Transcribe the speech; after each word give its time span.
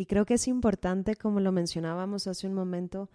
Y 0.00 0.06
creo 0.06 0.24
que 0.24 0.32
es 0.32 0.48
importante, 0.48 1.14
como 1.14 1.40
lo 1.40 1.52
mencionábamos 1.52 2.26
hace 2.26 2.46
un 2.46 2.54
momento, 2.54 3.10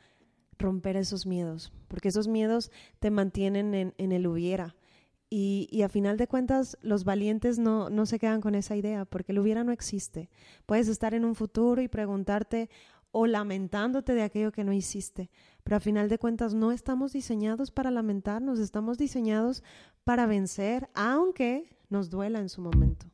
romper 0.59 0.97
esos 0.97 1.25
miedos, 1.25 1.73
porque 1.87 2.09
esos 2.09 2.27
miedos 2.27 2.69
te 2.99 3.09
mantienen 3.09 3.73
en, 3.97 4.11
el 4.11 4.27
hubiera. 4.27 4.75
Y, 5.27 5.67
y, 5.71 5.81
a 5.81 5.89
final 5.89 6.17
de 6.17 6.27
cuentas, 6.27 6.77
los 6.83 7.03
valientes 7.03 7.57
no, 7.57 7.89
no 7.89 8.05
se 8.05 8.19
quedan 8.19 8.39
con 8.39 8.53
esa 8.53 8.75
idea, 8.75 9.05
porque 9.05 9.31
el 9.31 9.39
hubiera 9.39 9.63
no 9.63 9.71
existe. 9.71 10.29
Puedes 10.67 10.87
estar 10.87 11.15
en 11.15 11.25
un 11.25 11.33
futuro 11.33 11.81
y 11.81 11.87
preguntarte 11.87 12.69
o 13.09 13.25
lamentándote 13.25 14.13
de 14.13 14.21
aquello 14.21 14.51
que 14.51 14.63
no 14.63 14.71
hiciste, 14.71 15.31
pero 15.63 15.77
a 15.77 15.79
final 15.79 16.07
de 16.07 16.19
cuentas 16.19 16.53
no 16.53 16.71
estamos 16.71 17.13
diseñados 17.13 17.71
para 17.71 17.89
lamentarnos, 17.89 18.59
estamos 18.59 18.99
diseñados 18.99 19.63
para 20.03 20.27
vencer, 20.27 20.87
aunque 20.93 21.75
nos 21.89 22.11
duela 22.11 22.37
en 22.37 22.49
su 22.49 22.61
momento. 22.61 23.07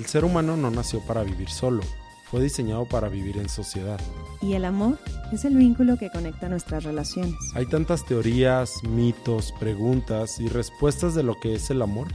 El 0.00 0.06
ser 0.06 0.24
humano 0.24 0.56
no 0.56 0.70
nació 0.70 1.02
para 1.02 1.22
vivir 1.22 1.50
solo, 1.50 1.82
fue 2.30 2.42
diseñado 2.42 2.86
para 2.86 3.10
vivir 3.10 3.36
en 3.36 3.50
sociedad. 3.50 4.00
Y 4.40 4.54
el 4.54 4.64
amor 4.64 4.96
es 5.30 5.44
el 5.44 5.54
vínculo 5.54 5.98
que 5.98 6.08
conecta 6.08 6.48
nuestras 6.48 6.84
relaciones. 6.84 7.34
Hay 7.54 7.66
tantas 7.66 8.06
teorías, 8.06 8.82
mitos, 8.82 9.52
preguntas 9.60 10.40
y 10.40 10.48
respuestas 10.48 11.14
de 11.14 11.22
lo 11.22 11.38
que 11.38 11.54
es 11.54 11.68
el 11.68 11.82
amor. 11.82 12.08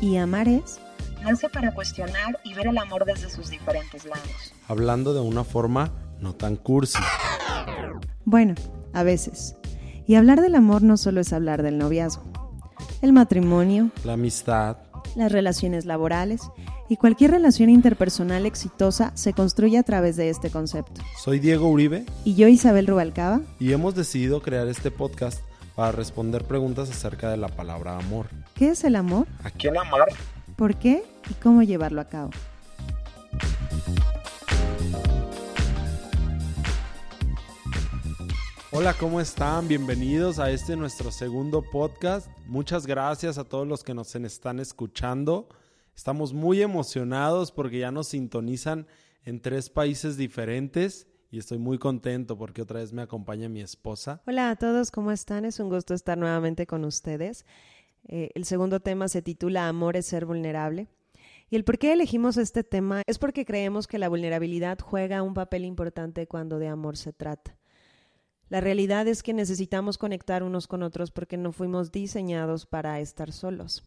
Y 0.00 0.16
amar 0.16 0.48
es 0.48 0.80
nace 1.22 1.50
para 1.50 1.74
cuestionar 1.74 2.40
y 2.44 2.54
ver 2.54 2.68
el 2.68 2.78
amor 2.78 3.04
desde 3.04 3.28
sus 3.28 3.50
diferentes 3.50 4.06
lados. 4.06 4.54
Hablando 4.66 5.12
de 5.12 5.20
una 5.20 5.44
forma 5.44 5.92
no 6.20 6.34
tan 6.34 6.56
cursi. 6.56 6.98
Bueno, 8.24 8.54
a 8.94 9.02
veces. 9.02 9.54
Y 10.06 10.14
hablar 10.14 10.40
del 10.40 10.54
amor 10.54 10.82
no 10.82 10.96
solo 10.96 11.20
es 11.20 11.34
hablar 11.34 11.62
del 11.62 11.76
noviazgo. 11.76 12.22
El 13.02 13.12
matrimonio, 13.12 13.90
la 14.02 14.14
amistad, 14.14 14.78
las 15.14 15.30
relaciones 15.30 15.84
laborales 15.84 16.40
y 16.88 16.96
cualquier 16.96 17.32
relación 17.32 17.68
interpersonal 17.68 18.46
exitosa 18.46 19.12
se 19.14 19.32
construye 19.32 19.78
a 19.78 19.82
través 19.82 20.16
de 20.16 20.30
este 20.30 20.50
concepto. 20.50 21.02
Soy 21.18 21.38
Diego 21.38 21.68
Uribe. 21.68 22.04
Y 22.24 22.34
yo 22.34 22.48
Isabel 22.48 22.86
Rubalcaba. 22.86 23.40
Y 23.60 23.72
hemos 23.72 23.94
decidido 23.94 24.40
crear 24.40 24.68
este 24.68 24.90
podcast 24.90 25.42
para 25.74 25.92
responder 25.92 26.44
preguntas 26.44 26.90
acerca 26.90 27.30
de 27.30 27.36
la 27.36 27.48
palabra 27.48 27.96
amor. 27.98 28.26
¿Qué 28.54 28.70
es 28.70 28.84
el 28.84 28.96
amor? 28.96 29.26
¿A 29.44 29.50
quién 29.50 29.76
amar? 29.76 30.08
¿Por 30.56 30.76
qué? 30.76 31.04
¿Y 31.30 31.34
cómo 31.34 31.62
llevarlo 31.62 32.00
a 32.00 32.06
cabo? 32.06 32.30
Hola, 38.70 38.94
¿cómo 38.94 39.20
están? 39.20 39.66
Bienvenidos 39.66 40.38
a 40.38 40.50
este 40.50 40.76
nuestro 40.76 41.10
segundo 41.10 41.62
podcast. 41.62 42.28
Muchas 42.46 42.86
gracias 42.86 43.38
a 43.38 43.44
todos 43.44 43.66
los 43.66 43.82
que 43.82 43.94
nos 43.94 44.14
están 44.14 44.60
escuchando. 44.60 45.48
Estamos 45.98 46.32
muy 46.32 46.62
emocionados 46.62 47.50
porque 47.50 47.80
ya 47.80 47.90
nos 47.90 48.06
sintonizan 48.06 48.86
en 49.24 49.40
tres 49.40 49.68
países 49.68 50.16
diferentes 50.16 51.08
y 51.28 51.40
estoy 51.40 51.58
muy 51.58 51.76
contento 51.78 52.38
porque 52.38 52.62
otra 52.62 52.78
vez 52.78 52.92
me 52.92 53.02
acompaña 53.02 53.48
mi 53.48 53.60
esposa. 53.62 54.22
Hola 54.24 54.50
a 54.50 54.54
todos, 54.54 54.92
¿cómo 54.92 55.10
están? 55.10 55.44
Es 55.44 55.58
un 55.58 55.68
gusto 55.68 55.94
estar 55.94 56.16
nuevamente 56.16 56.68
con 56.68 56.84
ustedes. 56.84 57.44
Eh, 58.06 58.30
el 58.36 58.44
segundo 58.44 58.78
tema 58.78 59.08
se 59.08 59.22
titula 59.22 59.66
Amor 59.66 59.96
es 59.96 60.06
ser 60.06 60.24
vulnerable. 60.24 60.86
Y 61.50 61.56
el 61.56 61.64
por 61.64 61.78
qué 61.78 61.94
elegimos 61.94 62.36
este 62.36 62.62
tema 62.62 63.02
es 63.08 63.18
porque 63.18 63.44
creemos 63.44 63.88
que 63.88 63.98
la 63.98 64.08
vulnerabilidad 64.08 64.78
juega 64.78 65.24
un 65.24 65.34
papel 65.34 65.64
importante 65.64 66.28
cuando 66.28 66.60
de 66.60 66.68
amor 66.68 66.96
se 66.96 67.12
trata. 67.12 67.58
La 68.48 68.62
realidad 68.62 69.06
es 69.06 69.22
que 69.22 69.34
necesitamos 69.34 69.98
conectar 69.98 70.42
unos 70.42 70.66
con 70.66 70.82
otros 70.82 71.10
porque 71.10 71.36
no 71.36 71.52
fuimos 71.52 71.92
diseñados 71.92 72.64
para 72.64 72.98
estar 73.00 73.30
solos. 73.32 73.82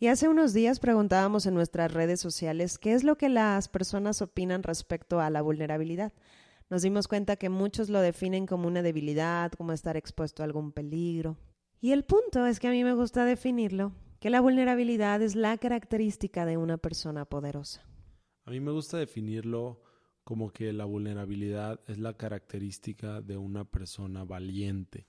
Y 0.00 0.06
hace 0.06 0.28
unos 0.28 0.54
días 0.54 0.80
preguntábamos 0.80 1.44
en 1.44 1.54
nuestras 1.54 1.92
redes 1.92 2.20
sociales 2.20 2.78
qué 2.78 2.94
es 2.94 3.04
lo 3.04 3.16
que 3.16 3.28
las 3.28 3.68
personas 3.68 4.22
opinan 4.22 4.62
respecto 4.62 5.20
a 5.20 5.28
la 5.28 5.42
vulnerabilidad. 5.42 6.14
Nos 6.70 6.82
dimos 6.82 7.08
cuenta 7.08 7.36
que 7.36 7.50
muchos 7.50 7.90
lo 7.90 8.00
definen 8.00 8.46
como 8.46 8.66
una 8.66 8.82
debilidad, 8.82 9.52
como 9.52 9.72
estar 9.72 9.96
expuesto 9.96 10.42
a 10.42 10.46
algún 10.46 10.72
peligro. 10.72 11.36
Y 11.80 11.92
el 11.92 12.04
punto 12.04 12.46
es 12.46 12.58
que 12.58 12.68
a 12.68 12.72
mí 12.72 12.82
me 12.84 12.94
gusta 12.94 13.24
definirlo, 13.26 13.92
que 14.18 14.30
la 14.30 14.40
vulnerabilidad 14.40 15.20
es 15.20 15.36
la 15.36 15.58
característica 15.58 16.46
de 16.46 16.56
una 16.56 16.78
persona 16.78 17.26
poderosa. 17.26 17.82
A 18.46 18.50
mí 18.50 18.60
me 18.60 18.72
gusta 18.72 18.96
definirlo 18.96 19.82
como 20.26 20.52
que 20.52 20.72
la 20.72 20.84
vulnerabilidad 20.84 21.78
es 21.86 21.98
la 21.98 22.14
característica 22.14 23.20
de 23.20 23.36
una 23.36 23.64
persona 23.64 24.24
valiente, 24.24 25.06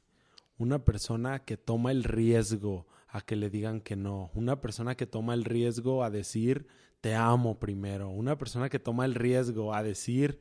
una 0.60 0.86
persona 0.86 1.40
que 1.40 1.58
toma 1.58 1.90
el 1.90 2.04
riesgo 2.04 2.86
a 3.08 3.22
que 3.22 3.36
le 3.36 3.50
digan 3.50 3.82
que 3.82 3.96
no, 3.96 4.30
una 4.36 4.62
persona 4.62 4.94
que 4.94 5.08
toma 5.08 5.34
el 5.34 5.44
riesgo 5.44 6.04
a 6.04 6.12
decir 6.12 6.68
te 7.02 7.16
amo 7.16 7.58
primero, 7.58 8.12
una 8.12 8.38
persona 8.38 8.70
que 8.70 8.78
toma 8.78 9.06
el 9.06 9.16
riesgo 9.16 9.74
a 9.74 9.82
decir 9.82 10.40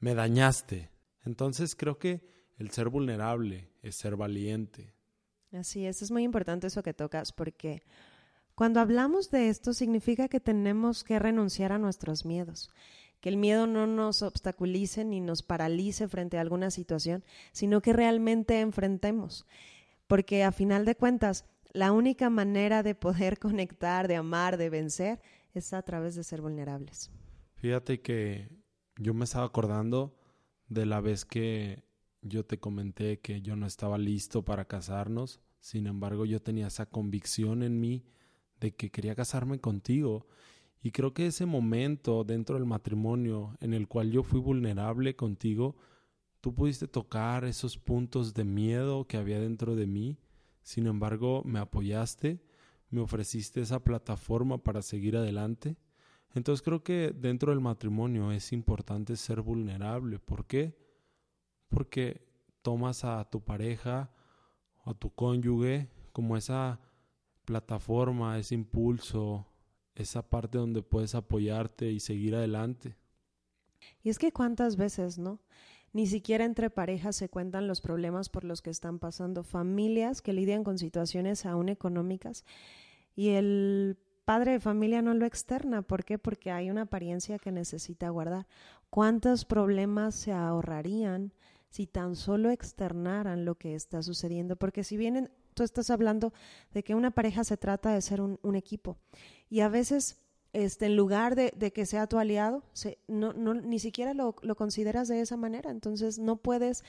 me 0.00 0.16
dañaste. 0.16 0.90
Entonces 1.24 1.76
creo 1.76 2.00
que 2.00 2.26
el 2.56 2.72
ser 2.72 2.88
vulnerable 2.88 3.70
es 3.82 3.94
ser 3.94 4.16
valiente. 4.16 4.94
Así 5.52 5.86
es, 5.86 6.02
es 6.02 6.10
muy 6.10 6.24
importante 6.24 6.66
eso 6.66 6.82
que 6.82 6.92
tocas 6.92 7.30
porque 7.30 7.84
cuando 8.56 8.80
hablamos 8.80 9.30
de 9.30 9.48
esto 9.48 9.74
significa 9.74 10.26
que 10.26 10.40
tenemos 10.40 11.04
que 11.04 11.20
renunciar 11.20 11.70
a 11.70 11.78
nuestros 11.78 12.24
miedos 12.24 12.72
que 13.20 13.28
el 13.28 13.36
miedo 13.36 13.66
no 13.66 13.86
nos 13.86 14.22
obstaculice 14.22 15.04
ni 15.04 15.20
nos 15.20 15.42
paralice 15.42 16.08
frente 16.08 16.38
a 16.38 16.40
alguna 16.40 16.70
situación, 16.70 17.24
sino 17.52 17.80
que 17.80 17.92
realmente 17.92 18.60
enfrentemos. 18.60 19.46
Porque 20.06 20.44
a 20.44 20.52
final 20.52 20.84
de 20.84 20.94
cuentas, 20.94 21.44
la 21.72 21.92
única 21.92 22.30
manera 22.30 22.82
de 22.82 22.94
poder 22.94 23.38
conectar, 23.40 24.08
de 24.08 24.16
amar, 24.16 24.56
de 24.56 24.70
vencer, 24.70 25.20
es 25.54 25.72
a 25.72 25.82
través 25.82 26.14
de 26.14 26.24
ser 26.24 26.40
vulnerables. 26.40 27.10
Fíjate 27.54 28.00
que 28.00 28.48
yo 28.96 29.14
me 29.14 29.24
estaba 29.24 29.46
acordando 29.46 30.16
de 30.68 30.86
la 30.86 31.00
vez 31.00 31.24
que 31.24 31.82
yo 32.22 32.44
te 32.44 32.58
comenté 32.58 33.20
que 33.20 33.42
yo 33.42 33.56
no 33.56 33.66
estaba 33.66 33.98
listo 33.98 34.44
para 34.44 34.66
casarnos, 34.66 35.40
sin 35.60 35.86
embargo 35.86 36.24
yo 36.24 36.40
tenía 36.40 36.66
esa 36.66 36.86
convicción 36.86 37.62
en 37.62 37.80
mí 37.80 38.04
de 38.60 38.74
que 38.74 38.90
quería 38.90 39.14
casarme 39.14 39.60
contigo 39.60 40.26
y 40.82 40.90
creo 40.92 41.12
que 41.12 41.26
ese 41.26 41.46
momento 41.46 42.24
dentro 42.24 42.56
del 42.56 42.64
matrimonio 42.64 43.56
en 43.60 43.74
el 43.74 43.88
cual 43.88 44.10
yo 44.10 44.22
fui 44.22 44.40
vulnerable 44.40 45.16
contigo, 45.16 45.76
tú 46.40 46.54
pudiste 46.54 46.86
tocar 46.86 47.44
esos 47.44 47.78
puntos 47.78 48.34
de 48.34 48.44
miedo 48.44 49.06
que 49.06 49.16
había 49.16 49.40
dentro 49.40 49.74
de 49.74 49.86
mí. 49.86 50.18
Sin 50.62 50.86
embargo, 50.86 51.42
me 51.44 51.58
apoyaste, 51.58 52.40
me 52.90 53.00
ofreciste 53.00 53.60
esa 53.60 53.82
plataforma 53.82 54.58
para 54.58 54.82
seguir 54.82 55.16
adelante. 55.16 55.76
Entonces 56.34 56.62
creo 56.62 56.82
que 56.84 57.12
dentro 57.14 57.50
del 57.50 57.60
matrimonio 57.60 58.30
es 58.32 58.52
importante 58.52 59.16
ser 59.16 59.40
vulnerable. 59.42 60.18
¿Por 60.18 60.46
qué? 60.46 60.78
Porque 61.68 62.28
tomas 62.62 63.04
a 63.04 63.24
tu 63.28 63.42
pareja 63.42 64.12
a 64.88 64.94
tu 64.94 65.10
cónyuge 65.10 65.90
como 66.12 66.36
esa 66.36 66.80
plataforma, 67.44 68.38
ese 68.38 68.54
impulso, 68.54 69.46
esa 69.98 70.22
parte 70.22 70.58
donde 70.58 70.82
puedes 70.82 71.14
apoyarte 71.14 71.90
y 71.90 72.00
seguir 72.00 72.34
adelante. 72.34 72.96
Y 74.02 74.10
es 74.10 74.18
que 74.18 74.32
cuántas 74.32 74.76
veces, 74.76 75.18
¿no? 75.18 75.40
Ni 75.92 76.06
siquiera 76.06 76.44
entre 76.44 76.70
parejas 76.70 77.16
se 77.16 77.28
cuentan 77.28 77.66
los 77.66 77.80
problemas 77.80 78.28
por 78.28 78.44
los 78.44 78.62
que 78.62 78.70
están 78.70 78.98
pasando 78.98 79.42
familias 79.42 80.22
que 80.22 80.32
lidian 80.32 80.62
con 80.62 80.78
situaciones 80.78 81.46
aún 81.46 81.68
económicas 81.68 82.44
y 83.16 83.30
el 83.30 83.96
padre 84.24 84.52
de 84.52 84.60
familia 84.60 85.00
no 85.00 85.14
lo 85.14 85.24
externa. 85.24 85.82
¿Por 85.82 86.04
qué? 86.04 86.18
Porque 86.18 86.50
hay 86.50 86.70
una 86.70 86.82
apariencia 86.82 87.38
que 87.38 87.50
necesita 87.50 88.10
guardar. 88.10 88.46
¿Cuántos 88.90 89.44
problemas 89.44 90.14
se 90.14 90.32
ahorrarían 90.32 91.32
si 91.70 91.86
tan 91.86 92.14
solo 92.14 92.50
externaran 92.50 93.46
lo 93.46 93.54
que 93.54 93.74
está 93.74 94.02
sucediendo? 94.02 94.56
Porque 94.56 94.84
si 94.84 94.98
vienen 94.98 95.30
estás 95.64 95.90
hablando 95.90 96.32
de 96.72 96.82
que 96.82 96.94
una 96.94 97.10
pareja 97.10 97.44
se 97.44 97.56
trata 97.56 97.92
de 97.92 98.02
ser 98.02 98.20
un, 98.20 98.54
equipo. 98.54 98.98
Y 99.50 99.60
a 99.60 99.68
veces, 99.68 100.16
este, 100.52 100.86
en 100.86 100.96
lugar 100.96 101.34
de, 101.34 101.52
que 101.72 101.86
sea 101.86 102.06
tu 102.06 102.18
aliado, 102.18 102.64
se, 102.72 102.98
no, 103.08 103.32
no, 103.32 103.54
ni 103.54 103.78
siquiera 103.78 104.14
lo, 104.14 104.34
lo, 104.42 104.56
consideras 104.56 105.08
de 105.08 105.20
esa 105.20 105.36
manera. 105.36 105.70
Entonces, 105.70 106.18
no 106.18 106.36
puedes 106.36 106.84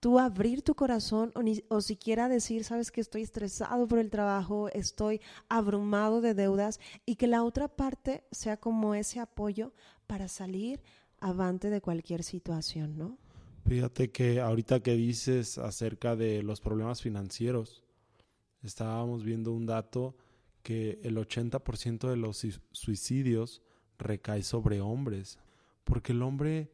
tú 0.00 0.18
abrir 0.18 0.62
tu 0.62 0.74
corazón 0.74 1.32
o, 1.34 1.42
ni, 1.42 1.62
o 1.68 1.80
siquiera 1.80 2.28
decir, 2.28 2.64
sabes 2.64 2.90
que 2.90 3.00
estoy 3.00 3.22
estresado 3.22 3.86
por 3.88 3.98
el 3.98 4.10
trabajo, 4.10 4.68
estoy 4.68 5.20
abrumado 5.48 6.20
de 6.20 6.34
deudas 6.34 6.80
y 7.04 7.16
que 7.16 7.26
la 7.26 7.42
otra 7.42 7.68
parte 7.68 8.24
sea 8.30 8.56
como 8.56 8.94
ese 8.94 9.20
apoyo 9.20 9.72
para 10.06 10.28
salir 10.28 10.80
avante 11.20 11.70
de 11.70 11.80
cualquier 11.80 12.22
situación, 12.22 12.96
¿no? 12.96 13.18
Fíjate 13.66 14.10
que 14.10 14.40
ahorita 14.40 14.80
que 14.80 14.94
dices 14.94 15.58
acerca 15.58 16.16
de 16.16 16.42
los 16.42 16.60
problemas 16.60 17.02
financieros, 17.02 17.84
estábamos 18.62 19.24
viendo 19.24 19.52
un 19.52 19.66
dato 19.66 20.16
que 20.62 21.00
el 21.02 21.16
80% 21.16 22.08
de 22.08 22.16
los 22.16 22.46
suicidios 22.72 23.62
recae 23.98 24.42
sobre 24.42 24.80
hombres, 24.80 25.38
porque 25.84 26.12
el 26.12 26.22
hombre 26.22 26.70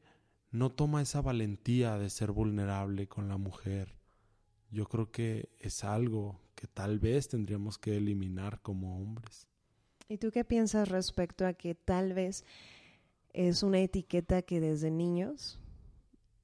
no 0.51 0.71
toma 0.71 1.03
esa 1.03 1.21
valentía 1.21 1.99
de 1.99 2.11
ser 2.11 2.33
vulnerable 2.33 3.09
con 3.09 3.29
la 3.29 3.37
mujer. 3.37 3.97
Yo 4.71 4.87
creo 4.87 5.11
que 5.11 5.49
es 5.59 5.85
algo 5.85 6.41
que 6.55 6.67
tal 6.67 6.99
vez 6.99 7.29
tendríamos 7.29 7.79
que 7.79 7.97
eliminar 7.97 8.61
como 8.63 9.01
hombres. 9.01 9.49
¿Y 10.09 10.19
tú 10.19 10.31
qué 10.31 10.45
piensas 10.45 10.89
respecto 10.89 11.47
a 11.47 11.55
que 11.55 11.75
tal 11.75 12.13
vez 12.13 12.45
es 13.33 13.63
una 13.63 13.81
etiqueta 13.81 14.43
que 14.43 14.61
desde 14.61 14.91
niños 14.91 15.61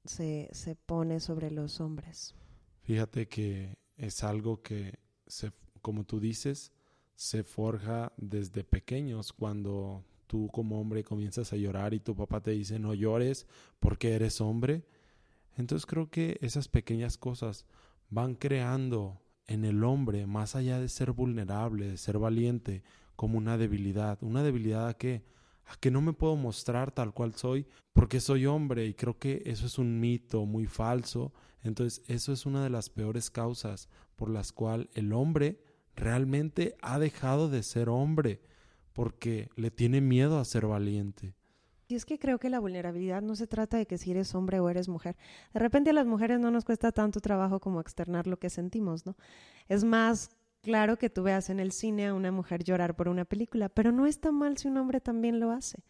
se, 0.05 0.49
se 0.51 0.75
pone 0.75 1.19
sobre 1.19 1.51
los 1.51 1.79
hombres? 1.79 2.35
Fíjate 2.81 3.27
que 3.27 3.77
es 3.97 4.23
algo 4.23 4.61
que, 4.61 4.99
se, 5.31 5.51
como 5.81 6.03
tú 6.03 6.19
dices, 6.19 6.71
se 7.15 7.43
forja 7.43 8.11
desde 8.17 8.63
pequeños 8.63 9.31
cuando 9.31 10.03
tú 10.27 10.49
como 10.51 10.79
hombre 10.79 11.03
comienzas 11.03 11.53
a 11.53 11.55
llorar 11.55 11.93
y 11.93 11.99
tu 11.99 12.15
papá 12.15 12.41
te 12.41 12.51
dice 12.51 12.79
no 12.79 12.93
llores 12.93 13.47
porque 13.79 14.13
eres 14.13 14.41
hombre. 14.41 14.83
Entonces 15.57 15.85
creo 15.85 16.09
que 16.09 16.37
esas 16.41 16.67
pequeñas 16.67 17.17
cosas 17.17 17.65
van 18.09 18.35
creando 18.35 19.21
en 19.47 19.65
el 19.65 19.83
hombre, 19.83 20.27
más 20.27 20.55
allá 20.55 20.79
de 20.79 20.89
ser 20.89 21.11
vulnerable, 21.11 21.87
de 21.87 21.97
ser 21.97 22.17
valiente, 22.17 22.83
como 23.15 23.37
una 23.37 23.57
debilidad. 23.57 24.17
¿Una 24.21 24.43
debilidad 24.43 24.87
a 24.87 24.93
qué? 24.95 25.23
A 25.65 25.75
que 25.77 25.91
no 25.91 26.01
me 26.01 26.13
puedo 26.13 26.35
mostrar 26.35 26.91
tal 26.91 27.13
cual 27.13 27.33
soy 27.35 27.67
porque 27.93 28.19
soy 28.19 28.45
hombre 28.45 28.85
y 28.85 28.93
creo 28.93 29.17
que 29.17 29.43
eso 29.45 29.65
es 29.65 29.77
un 29.77 29.99
mito 29.99 30.45
muy 30.45 30.67
falso. 30.67 31.33
Entonces 31.63 32.03
eso 32.07 32.33
es 32.33 32.45
una 32.45 32.63
de 32.63 32.69
las 32.69 32.89
peores 32.89 33.29
causas 33.29 33.89
por 34.15 34.29
las 34.29 34.51
cuales 34.51 34.87
el 34.93 35.13
hombre 35.13 35.63
realmente 35.95 36.75
ha 36.81 36.99
dejado 36.99 37.49
de 37.49 37.63
ser 37.63 37.89
hombre 37.89 38.41
porque 38.93 39.49
le 39.55 39.71
tiene 39.71 40.01
miedo 40.01 40.39
a 40.39 40.45
ser 40.45 40.65
valiente. 40.65 41.35
Y 41.87 41.95
es 41.95 42.05
que 42.05 42.19
creo 42.19 42.39
que 42.39 42.49
la 42.49 42.59
vulnerabilidad 42.59 43.21
no 43.21 43.35
se 43.35 43.47
trata 43.47 43.77
de 43.77 43.85
que 43.85 43.97
si 43.97 44.11
eres 44.11 44.33
hombre 44.33 44.61
o 44.61 44.69
eres 44.69 44.87
mujer. 44.87 45.17
De 45.53 45.59
repente 45.59 45.89
a 45.89 45.93
las 45.93 46.05
mujeres 46.05 46.39
no 46.39 46.49
nos 46.49 46.63
cuesta 46.63 46.93
tanto 46.93 47.19
trabajo 47.19 47.59
como 47.59 47.81
externar 47.81 48.27
lo 48.27 48.37
que 48.37 48.49
sentimos, 48.49 49.05
¿no? 49.05 49.17
Es 49.67 49.83
más 49.83 50.29
Claro 50.61 50.97
que 50.97 51.09
tú 51.09 51.23
veas 51.23 51.49
en 51.49 51.59
el 51.59 51.71
cine 51.71 52.07
a 52.07 52.13
una 52.13 52.31
mujer 52.31 52.63
llorar 52.63 52.95
por 52.95 53.07
una 53.07 53.25
película, 53.25 53.69
pero 53.69 53.91
no 53.91 54.05
está 54.05 54.31
mal 54.31 54.57
si 54.57 54.67
un 54.67 54.77
hombre 54.77 55.01
también 55.01 55.39
lo 55.39 55.51
hace. 55.51 55.83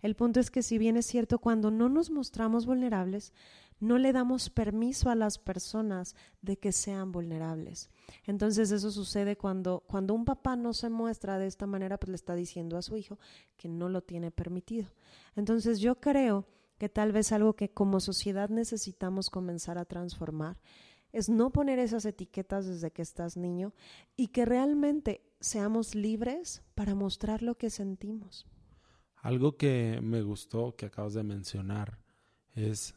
El 0.00 0.16
punto 0.16 0.40
es 0.40 0.50
que 0.50 0.62
si 0.62 0.78
bien 0.78 0.96
es 0.96 1.06
cierto, 1.06 1.38
cuando 1.38 1.70
no 1.70 1.88
nos 1.88 2.10
mostramos 2.10 2.66
vulnerables, 2.66 3.32
no 3.80 3.98
le 3.98 4.12
damos 4.12 4.50
permiso 4.50 5.10
a 5.10 5.14
las 5.14 5.38
personas 5.38 6.14
de 6.40 6.58
que 6.58 6.72
sean 6.72 7.12
vulnerables. 7.12 7.90
Entonces 8.24 8.70
eso 8.70 8.90
sucede 8.90 9.36
cuando, 9.36 9.82
cuando 9.86 10.14
un 10.14 10.24
papá 10.24 10.56
no 10.56 10.72
se 10.72 10.88
muestra 10.88 11.38
de 11.38 11.46
esta 11.46 11.66
manera, 11.66 11.98
pues 11.98 12.10
le 12.10 12.16
está 12.16 12.34
diciendo 12.34 12.76
a 12.76 12.82
su 12.82 12.96
hijo 12.96 13.18
que 13.56 13.68
no 13.68 13.88
lo 13.88 14.02
tiene 14.02 14.30
permitido. 14.30 14.90
Entonces 15.36 15.80
yo 15.80 16.00
creo 16.00 16.46
que 16.78 16.88
tal 16.88 17.12
vez 17.12 17.32
algo 17.32 17.54
que 17.54 17.70
como 17.70 18.00
sociedad 18.00 18.48
necesitamos 18.48 19.30
comenzar 19.30 19.78
a 19.78 19.84
transformar 19.84 20.56
es 21.14 21.28
no 21.28 21.50
poner 21.50 21.78
esas 21.78 22.04
etiquetas 22.04 22.66
desde 22.66 22.90
que 22.90 23.00
estás 23.00 23.36
niño 23.36 23.72
y 24.16 24.26
que 24.28 24.44
realmente 24.44 25.22
seamos 25.38 25.94
libres 25.94 26.64
para 26.74 26.96
mostrar 26.96 27.40
lo 27.40 27.56
que 27.56 27.70
sentimos. 27.70 28.46
Algo 29.18 29.56
que 29.56 30.00
me 30.02 30.22
gustó 30.22 30.74
que 30.74 30.86
acabas 30.86 31.14
de 31.14 31.22
mencionar 31.22 32.00
es 32.56 32.96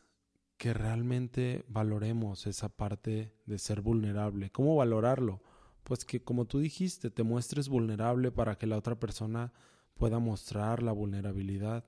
que 0.58 0.74
realmente 0.74 1.64
valoremos 1.68 2.48
esa 2.48 2.69
parte 2.69 3.36
de 3.46 3.60
ser 3.60 3.81
vulnerable. 3.81 4.50
¿Cómo 4.50 4.75
valorarlo? 4.75 5.44
Pues 5.84 6.04
que 6.04 6.24
como 6.24 6.46
tú 6.46 6.58
dijiste, 6.58 7.12
te 7.12 7.22
muestres 7.22 7.70
vulnerable 7.70 8.31
para 8.31 8.58
que 8.58 8.66
la 8.66 8.78
otra 8.78 9.00
persona 9.00 9.54
pueda 9.94 10.18
mostrar 10.18 10.81
la 10.81 10.92
vulnerabilidad. 10.92 11.86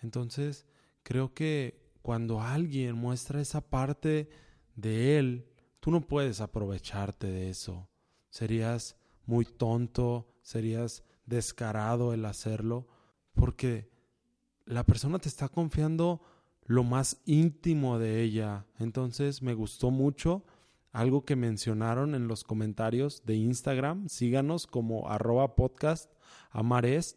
Entonces, 0.00 0.64
creo 1.02 1.34
que 1.34 1.92
cuando 2.00 2.40
alguien 2.40 2.96
muestra 2.96 3.42
esa 3.42 3.60
parte 3.60 4.30
de 4.74 5.18
él, 5.18 5.52
Tú 5.86 5.92
no 5.92 6.00
puedes 6.00 6.40
aprovecharte 6.40 7.28
de 7.28 7.48
eso. 7.48 7.88
Serías 8.28 8.96
muy 9.24 9.44
tonto, 9.44 10.26
serías 10.42 11.04
descarado 11.26 12.12
el 12.12 12.24
hacerlo, 12.24 12.88
porque 13.36 13.88
la 14.64 14.82
persona 14.82 15.20
te 15.20 15.28
está 15.28 15.48
confiando 15.48 16.20
lo 16.64 16.82
más 16.82 17.18
íntimo 17.24 18.00
de 18.00 18.20
ella. 18.20 18.66
Entonces 18.80 19.42
me 19.42 19.54
gustó 19.54 19.92
mucho 19.92 20.44
algo 20.90 21.24
que 21.24 21.36
mencionaron 21.36 22.16
en 22.16 22.26
los 22.26 22.42
comentarios 22.42 23.22
de 23.24 23.36
Instagram. 23.36 24.08
Síganos 24.08 24.66
como 24.66 25.08
arroba 25.08 25.54
podcast 25.54 26.10
amarest, 26.50 27.16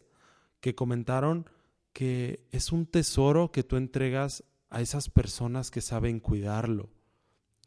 que 0.60 0.76
comentaron 0.76 1.50
que 1.92 2.46
es 2.52 2.70
un 2.70 2.86
tesoro 2.86 3.50
que 3.50 3.64
tú 3.64 3.74
entregas 3.74 4.44
a 4.68 4.80
esas 4.80 5.08
personas 5.08 5.72
que 5.72 5.80
saben 5.80 6.20
cuidarlo. 6.20 6.99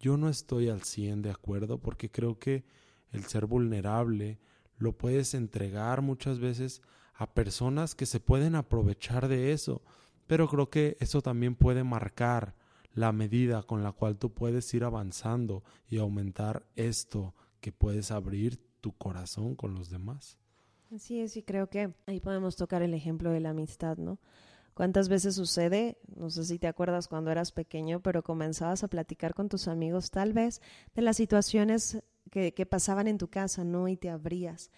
Yo 0.04 0.18
no 0.18 0.28
estoy 0.28 0.68
al 0.68 0.84
100 0.84 1.22
de 1.22 1.32
acuerdo 1.32 1.78
porque 1.78 2.12
creo 2.12 2.38
que 2.38 2.66
el 3.14 3.24
ser 3.24 3.46
vulnerable 3.46 4.38
lo 4.78 4.98
puedes 4.98 5.34
entregar 5.34 6.02
muchas 6.02 6.40
veces 6.40 6.82
a 7.14 7.34
personas 7.34 7.96
que 7.96 8.06
se 8.06 8.20
pueden 8.20 8.56
aprovechar 8.56 9.30
de 9.30 9.54
eso, 9.54 9.82
pero 10.28 10.50
creo 10.50 10.70
que 10.70 10.98
eso 11.00 11.22
también 11.22 11.56
puede 11.56 11.86
marcar 11.86 12.54
la 12.94 13.14
medida 13.14 13.64
con 13.64 13.82
la 13.82 13.94
cual 13.94 14.18
tú 14.18 14.34
puedes 14.34 14.74
ir 14.74 14.84
avanzando 14.84 15.64
y 15.88 16.00
aumentar 16.00 16.66
esto 16.76 17.34
que 17.62 17.72
puedes 17.72 18.12
abrir 18.12 18.60
tu 18.82 18.92
corazón 18.92 19.56
con 19.56 19.74
los 19.74 19.90
demás. 19.90 20.38
Así 20.94 21.22
es, 21.22 21.38
y 21.38 21.44
creo 21.44 21.70
que 21.70 21.94
ahí 22.08 22.20
podemos 22.20 22.58
tocar 22.58 22.82
el 22.82 22.94
ejemplo 22.94 23.32
de 23.32 23.40
la 23.40 23.52
amistad, 23.52 23.96
¿no? 23.96 24.20
¿Cuántas 24.74 25.10
veces 25.10 25.36
sucede? 25.36 25.98
No 26.16 26.30
sé 26.30 26.46
si 26.46 26.58
te 26.58 26.68
acuerdas 26.68 27.08
cuando 27.08 27.32
eras 27.32 27.52
pequeño, 27.52 28.02
pero 28.02 28.24
comenzabas 28.24 28.84
a 28.84 28.88
platicar 28.88 29.34
con 29.34 29.50
tus 29.50 29.68
amigos 29.68 30.10
tal 30.10 30.34
vez 30.34 30.62
de 30.96 31.02
las 31.02 31.18
situaciones 31.18 32.02
que, 32.32 32.66
pasaban 32.66 33.08
en 33.08 33.20
tu 33.20 33.28
casa, 33.28 33.64
¿no? 33.64 33.88
Y 33.88 33.98
te 33.98 34.10
abrías. 34.10 34.72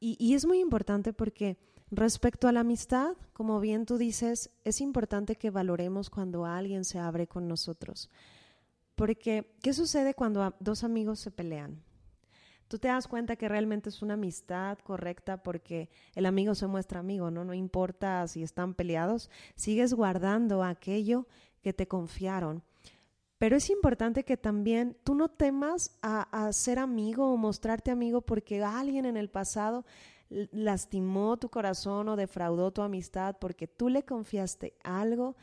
Y 0.00 0.34
es 0.34 0.46
muy 0.46 0.60
importante 0.60 1.12
porque 1.12 1.58
respecto 1.90 2.48
a 2.48 2.52
la 2.52 2.60
amistad, 2.60 3.16
como 3.32 3.60
bien 3.60 3.86
tú 3.86 3.98
dices, 3.98 4.50
es 4.64 4.80
importante 4.80 5.36
que 5.36 5.50
valoremos 5.50 6.10
cuando 6.10 6.44
alguien 6.44 6.84
se 6.84 6.98
abre 6.98 7.26
con 7.26 7.48
nosotros. 7.48 8.10
Porque, 8.94 9.54
¿qué 9.62 9.72
sucede 9.72 10.14
cuando 10.14 10.54
dos 10.60 10.82
amigos 10.82 11.20
se 11.20 11.30
pelean? 11.30 11.82
Tú 12.68 12.78
te 12.78 12.88
das 12.88 13.08
cuenta 13.08 13.36
que 13.36 13.48
realmente 13.48 13.88
es 13.88 14.02
una 14.02 14.14
amistad 14.14 14.78
correcta 14.78 15.42
porque 15.42 15.88
el 16.14 16.26
amigo 16.26 16.54
se 16.54 16.66
muestra 16.66 17.00
amigo, 17.00 17.30
¿no? 17.30 17.44
No 17.44 17.54
importa 17.54 18.26
si 18.28 18.42
están 18.42 18.74
peleados, 18.74 19.30
sigues 19.56 19.94
guardando 19.94 20.62
aquello 20.62 21.26
que 21.62 21.72
te 21.72 21.88
confiaron. 21.88 22.62
Pero 23.38 23.56
es 23.56 23.70
importante 23.70 24.24
que 24.24 24.36
también 24.36 24.96
tú 25.04 25.14
no 25.14 25.28
temas 25.28 25.96
a, 26.02 26.52
ser 26.52 26.78
amigo 26.78 27.32
o 27.32 27.36
mostrarte 27.36 27.90
amigo 27.90 28.20
porque 28.20 28.62
alguien 28.62 29.06
en 29.06 29.16
el 29.16 29.30
pasado 29.30 29.84
lastimó 30.28 31.36
tu 31.38 31.48
corazón 31.48 32.08
o 32.08 32.16
defraudó 32.16 32.72
tu 32.72 32.82
amistad 32.82 33.36
porque 33.40 33.66
tú 33.66 33.88
le 33.88 34.02
confiaste 34.02 34.76
algo 34.82 35.36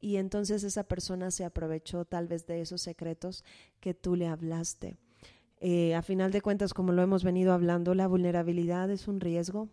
y 0.00 0.16
entonces 0.16 0.62
esa 0.64 0.84
persona 0.84 1.30
se 1.30 1.44
aprovechó 1.44 2.04
tal 2.04 2.26
vez 2.26 2.46
de 2.46 2.60
esos 2.60 2.82
secretos 2.82 3.44
que 3.80 3.94
tú 3.94 4.16
le 4.16 4.26
hablaste. 4.26 4.98
Eh, 5.60 5.94
a 5.94 6.02
final 6.02 6.32
de 6.32 6.42
cuentas, 6.42 6.74
como 6.74 6.92
lo 6.92 7.02
hemos 7.02 7.24
venido 7.24 7.52
hablando, 7.52 7.94
la 7.94 8.06
vulnerabilidad 8.06 8.90
es 8.90 9.08
un 9.08 9.20
riesgo, 9.20 9.68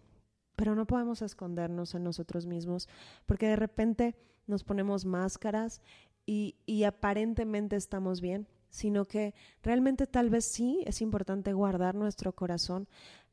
pero 0.56 0.76
no 0.76 0.86
podemos 0.86 1.22
escondernos 1.22 1.94
en 1.96 2.04
nosotros 2.04 2.46
mismos 2.46 2.88
porque 3.26 3.48
de 3.48 3.56
repente 3.56 4.16
nos 4.48 4.64
ponemos 4.64 5.06
máscaras 5.06 5.82
y, 6.26 6.56
y 6.66 6.84
aparentemente 6.84 7.76
estamos 7.76 8.22
bien, 8.22 8.48
sino 8.70 9.06
que 9.06 9.34
realmente 9.62 10.08
tal 10.08 10.30
vez 10.30 10.46
sí 10.46 10.84
es 10.86 11.02
importante 11.02 11.54
guardar 11.54 11.96
nuestro 11.96 12.34
corazón. 12.34 12.88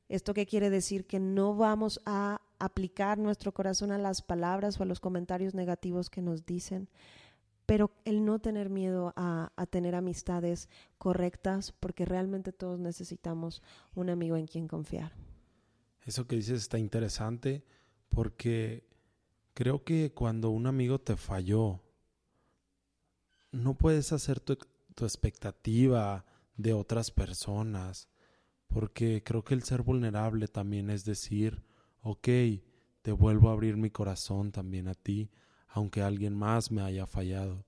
¿Esto 0.08 0.34
qué 0.34 0.44
quiere 0.44 0.70
decir? 0.70 1.06
Que 1.06 1.20
no 1.20 1.54
vamos 1.54 2.00
a 2.04 2.40
aplicar 2.58 3.16
nuestro 3.18 3.52
corazón 3.52 3.92
a 3.92 3.98
las 3.98 4.22
palabras 4.22 4.78
o 4.78 4.82
a 4.82 4.86
los 4.86 5.00
comentarios 5.00 5.54
negativos 5.54 6.10
que 6.10 6.20
nos 6.20 6.44
dicen, 6.44 6.88
pero 7.70 7.92
el 8.04 8.24
no 8.24 8.40
tener 8.40 8.68
miedo 8.68 9.12
a, 9.14 9.48
tener 9.70 9.94
amistades 9.94 10.68
correctas, 10.98 11.70
porque 11.70 12.04
realmente 12.04 12.50
todos 12.50 12.80
necesitamos 12.80 13.62
un 13.94 14.10
amigo 14.10 14.36
en 14.36 14.48
quien 14.48 14.66
confiar. 14.66 15.12
Eso 16.04 16.26
que 16.26 16.34
dices 16.34 16.62
está 16.62 16.80
interesante 16.80 17.64
porque 18.08 18.88
creo 19.54 19.84
que 19.84 20.12
cuando 20.12 20.50
un 20.50 20.66
amigo 20.66 21.00
te 21.00 21.14
falló, 21.14 21.80
no 23.52 23.78
puedes 23.78 24.12
hacer 24.12 24.40
tu, 24.40 24.58
tu 24.96 25.04
expectativa 25.04 26.24
de 26.56 26.72
otras 26.72 27.12
personas, 27.12 28.08
porque 28.66 29.22
creo 29.22 29.44
que 29.44 29.54
el 29.54 29.62
ser 29.62 29.82
vulnerable 29.82 30.48
también 30.48 30.90
es 30.90 31.04
decir, 31.04 31.62
ok, 32.02 32.28
te 33.02 33.12
vuelvo 33.12 33.48
a 33.48 33.52
abrir 33.52 33.76
mi 33.76 33.90
corazón 33.90 34.50
también 34.50 34.88
a 34.88 34.94
ti, 34.94 35.30
aunque 35.72 36.02
alguien 36.02 36.34
más 36.34 36.70
me 36.70 36.82
haya 36.82 37.06
fallado. 37.06 37.64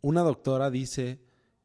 Una 0.00 0.22
doctora 0.22 0.70
dice 0.70 1.20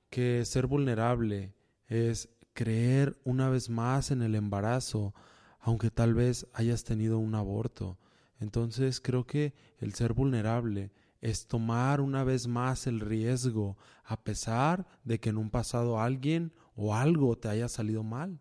que 0.10 0.44
ser 0.46 0.68
vulnerable 0.68 1.54
es 1.88 2.30
creer 2.54 3.20
una 3.24 3.50
vez 3.50 3.70
más 3.70 4.12
en 4.12 4.22
el 4.22 4.36
embarazo, 4.36 5.14
aunque 5.60 5.92
tal 5.92 6.14
vez 6.14 6.48
hayas 6.54 6.84
tenido 6.84 7.20
un 7.20 7.36
aborto. 7.36 8.00
Entonces 8.40 9.02
creo 9.02 9.26
que 9.26 9.54
el 9.80 9.94
ser 9.94 10.14
vulnerable 10.14 10.92
es 11.22 11.48
tomar 11.48 12.02
una 12.02 12.24
vez 12.24 12.48
más 12.48 12.88
el 12.88 13.02
riesgo, 13.02 13.78
a 14.06 14.24
pesar 14.24 14.88
de 15.04 15.20
que 15.20 15.30
en 15.30 15.38
un 15.38 15.50
pasado 15.50 16.00
alguien 16.00 16.54
o 16.76 16.96
algo 16.96 17.38
te 17.38 17.50
haya 17.50 17.68
salido 17.68 18.04
mal. 18.04 18.40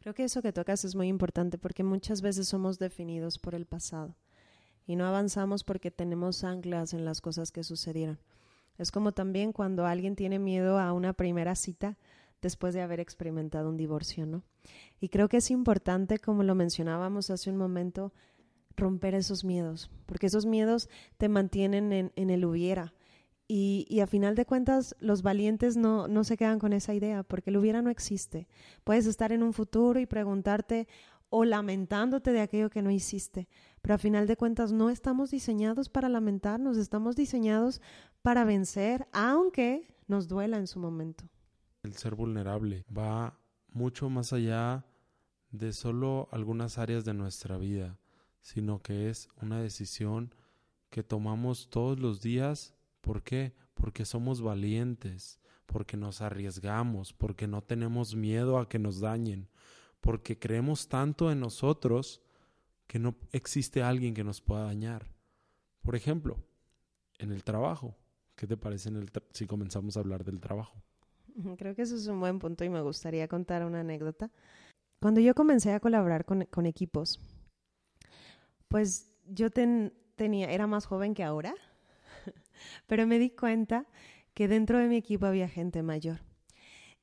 Creo 0.00 0.14
que 0.14 0.24
eso 0.24 0.42
que 0.42 0.52
tocas 0.52 0.84
es 0.84 0.94
muy 0.94 1.08
importante 1.08 1.58
porque 1.58 1.82
muchas 1.82 2.20
veces 2.20 2.46
somos 2.46 2.78
definidos 2.78 3.38
por 3.38 3.54
el 3.54 3.66
pasado 3.66 4.16
y 4.88 4.96
no 4.96 5.06
avanzamos 5.06 5.64
porque 5.64 5.90
tenemos 5.90 6.42
anclas 6.44 6.94
en 6.94 7.04
las 7.04 7.20
cosas 7.20 7.52
que 7.52 7.62
sucedieron. 7.62 8.18
Es 8.78 8.90
como 8.90 9.12
también 9.12 9.52
cuando 9.52 9.84
alguien 9.84 10.16
tiene 10.16 10.38
miedo 10.38 10.78
a 10.78 10.94
una 10.94 11.12
primera 11.12 11.54
cita 11.56 11.98
después 12.40 12.72
de 12.72 12.80
haber 12.80 12.98
experimentado 12.98 13.68
un 13.68 13.76
divorcio, 13.76 14.24
¿no? 14.24 14.44
Y 14.98 15.10
creo 15.10 15.28
que 15.28 15.36
es 15.36 15.50
importante, 15.50 16.18
como 16.18 16.42
lo 16.42 16.54
mencionábamos 16.54 17.28
hace 17.28 17.50
un 17.50 17.58
momento, 17.58 18.14
romper 18.76 19.14
esos 19.14 19.44
miedos, 19.44 19.90
porque 20.06 20.26
esos 20.26 20.46
miedos 20.46 20.88
te 21.18 21.28
mantienen 21.28 21.92
en, 21.92 22.12
en 22.16 22.30
el 22.30 22.46
hubiera. 22.46 22.94
Y, 23.46 23.86
y, 23.90 24.00
a 24.00 24.06
final 24.06 24.36
de 24.36 24.46
cuentas, 24.46 24.94
los 25.00 25.22
valientes 25.22 25.76
no, 25.76 26.08
no 26.08 26.24
se 26.24 26.36
quedan 26.36 26.58
con 26.58 26.72
esa 26.72 26.94
idea, 26.94 27.22
porque 27.24 27.50
el 27.50 27.56
hubiera 27.58 27.82
no 27.82 27.90
existe. 27.90 28.46
Puedes 28.84 29.06
estar 29.06 29.32
en 29.32 29.42
un 29.42 29.52
futuro 29.52 30.00
y 30.00 30.06
preguntarte 30.06 30.86
o 31.30 31.44
lamentándote 31.44 32.32
de 32.32 32.40
aquello 32.40 32.70
que 32.70 32.82
no 32.82 32.90
hiciste, 32.90 33.48
pero 33.82 33.94
a 33.94 33.98
final 33.98 34.26
de 34.26 34.36
cuentas 34.36 34.72
no 34.72 34.90
estamos 34.90 35.30
diseñados 35.30 35.88
para 35.88 36.08
lamentarnos, 36.08 36.76
estamos 36.76 37.16
diseñados 37.16 37.80
para 38.22 38.44
vencer, 38.44 39.06
aunque 39.12 39.94
nos 40.06 40.28
duela 40.28 40.58
en 40.58 40.66
su 40.66 40.80
momento. 40.80 41.24
El 41.82 41.94
ser 41.94 42.14
vulnerable 42.14 42.84
va 42.96 43.38
mucho 43.72 44.08
más 44.08 44.32
allá 44.32 44.84
de 45.50 45.72
solo 45.72 46.28
algunas 46.32 46.78
áreas 46.78 47.04
de 47.04 47.14
nuestra 47.14 47.56
vida 47.58 47.98
sino 48.48 48.80
que 48.80 49.10
es 49.10 49.28
una 49.42 49.60
decisión 49.60 50.34
que 50.88 51.02
tomamos 51.02 51.68
todos 51.68 51.98
los 51.98 52.22
días. 52.22 52.74
¿Por 53.02 53.22
qué? 53.22 53.54
Porque 53.74 54.06
somos 54.06 54.40
valientes, 54.40 55.38
porque 55.66 55.98
nos 55.98 56.22
arriesgamos, 56.22 57.12
porque 57.12 57.46
no 57.46 57.62
tenemos 57.62 58.14
miedo 58.14 58.58
a 58.58 58.68
que 58.68 58.78
nos 58.78 59.00
dañen, 59.00 59.50
porque 60.00 60.38
creemos 60.38 60.88
tanto 60.88 61.30
en 61.30 61.40
nosotros 61.40 62.22
que 62.86 62.98
no 62.98 63.16
existe 63.32 63.82
alguien 63.82 64.14
que 64.14 64.24
nos 64.24 64.40
pueda 64.40 64.64
dañar. 64.64 65.10
Por 65.82 65.94
ejemplo, 65.94 66.38
en 67.18 67.32
el 67.32 67.44
trabajo. 67.44 67.96
¿Qué 68.34 68.46
te 68.46 68.56
parece 68.56 68.88
en 68.88 68.96
el 68.96 69.10
si 69.32 69.46
comenzamos 69.46 69.96
a 69.96 70.00
hablar 70.00 70.24
del 70.24 70.40
trabajo? 70.40 70.80
Creo 71.56 71.74
que 71.74 71.82
eso 71.82 71.96
es 71.96 72.06
un 72.06 72.20
buen 72.20 72.38
punto 72.38 72.64
y 72.64 72.68
me 72.68 72.80
gustaría 72.80 73.28
contar 73.28 73.64
una 73.64 73.80
anécdota. 73.80 74.30
Cuando 75.00 75.20
yo 75.20 75.34
comencé 75.34 75.72
a 75.72 75.80
colaborar 75.80 76.24
con, 76.24 76.44
con 76.46 76.66
equipos, 76.66 77.20
pues 78.68 79.12
yo 79.26 79.50
tenía, 79.50 80.50
era 80.50 80.66
más 80.66 80.86
joven 80.86 81.14
que 81.14 81.24
ahora, 81.24 81.54
pero 82.86 83.06
me 83.06 83.18
di 83.18 83.30
cuenta 83.30 83.86
que 84.34 84.48
dentro 84.48 84.78
de 84.78 84.88
mi 84.88 84.96
equipo 84.96 85.26
había 85.26 85.48
gente 85.48 85.82
mayor. 85.82 86.20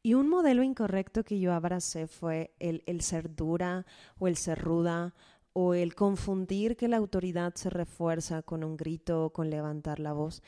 Y 0.05 0.13
un 0.13 0.29
modelo 0.29 0.61
incorrecto 0.61 1.23
que 1.23 1.39
yo 1.39 1.51
abracé 1.51 2.05
fue 2.05 2.53
el, 2.59 2.83
el 2.85 3.01
ser 3.01 3.35
dura 3.35 3.87
o 4.19 4.27
el 4.27 4.37
ser 4.37 4.59
ruda 4.59 5.15
o 5.51 5.73
el 5.73 5.95
confundir 5.95 6.77
que 6.77 6.87
la 6.87 6.97
autoridad 6.97 7.55
se 7.55 7.71
refuerza 7.71 8.43
con 8.43 8.63
un 8.63 8.77
grito 8.77 9.25
o 9.25 9.29
con 9.31 9.49
levantar 9.49 9.99
la 9.99 10.13
voz. 10.13 10.43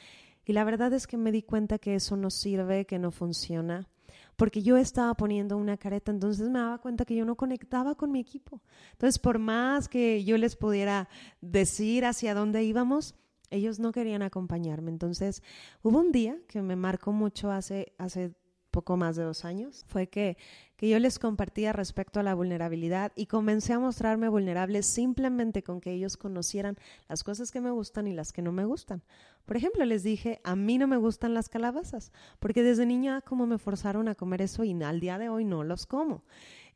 Y 0.45 0.53
la 0.53 0.63
verdad 0.63 0.93
es 0.93 1.07
que 1.07 1.17
me 1.17 1.31
di 1.31 1.41
cuenta 1.41 1.79
que 1.79 1.95
eso 1.95 2.15
no 2.15 2.29
sirve, 2.29 2.85
que 2.85 2.99
no 2.99 3.09
funciona 3.09 3.87
porque 4.35 4.61
yo 4.61 4.77
estaba 4.77 5.15
poniendo 5.15 5.57
una 5.57 5.77
careta, 5.77 6.11
entonces 6.11 6.47
me 6.49 6.59
daba 6.59 6.77
cuenta 6.77 7.03
que 7.03 7.15
yo 7.15 7.25
no 7.25 7.35
conectaba 7.35 7.95
con 7.95 8.11
mi 8.11 8.19
equipo. 8.19 8.61
Entonces, 8.91 9.17
por 9.17 9.39
más 9.39 9.89
que 9.89 10.23
yo 10.23 10.37
les 10.37 10.55
pudiera 10.55 11.09
decir 11.41 12.05
hacia 12.05 12.35
dónde 12.35 12.63
íbamos, 12.63 13.15
ellos 13.49 13.79
no 13.79 13.91
querían 13.91 14.21
acompañarme. 14.21 14.91
Entonces, 14.91 15.41
hubo 15.81 15.97
un 15.97 16.11
día 16.11 16.37
que 16.47 16.61
me 16.61 16.75
marcó 16.75 17.11
mucho 17.11 17.49
hace, 17.49 17.93
hace 17.97 18.35
poco 18.71 18.97
más 18.97 19.15
de 19.15 19.23
dos 19.23 19.45
años, 19.45 19.85
fue 19.87 20.07
que, 20.07 20.37
que 20.75 20.89
yo 20.89 20.99
les 20.99 21.19
compartía 21.19 21.73
respecto 21.73 22.19
a 22.19 22.23
la 22.23 22.35
vulnerabilidad 22.35 23.11
y 23.15 23.25
comencé 23.25 23.73
a 23.73 23.79
mostrarme 23.79 24.29
vulnerable 24.29 24.83
simplemente 24.83 25.63
con 25.63 25.81
que 25.81 25.91
ellos 25.91 26.17
conocieran 26.17 26.77
las 27.07 27.23
cosas 27.23 27.51
que 27.51 27.61
me 27.61 27.71
gustan 27.71 28.07
y 28.07 28.13
las 28.13 28.31
que 28.31 28.41
no 28.41 28.51
me 28.51 28.65
gustan. 28.65 29.03
Por 29.45 29.57
ejemplo, 29.57 29.85
les 29.85 30.03
dije, 30.03 30.41
a 30.43 30.55
mí 30.55 30.77
no 30.77 30.87
me 30.87 30.97
gustan 30.97 31.33
las 31.33 31.49
calabazas, 31.49 32.11
porque 32.39 32.63
desde 32.63 32.85
niña 32.85 33.21
como 33.21 33.47
me 33.47 33.57
forzaron 33.57 34.07
a 34.07 34.15
comer 34.15 34.41
eso 34.41 34.63
y 34.63 34.81
al 34.83 34.99
día 34.99 35.17
de 35.17 35.29
hoy 35.29 35.45
no 35.45 35.63
los 35.63 35.85
como. 35.85 36.23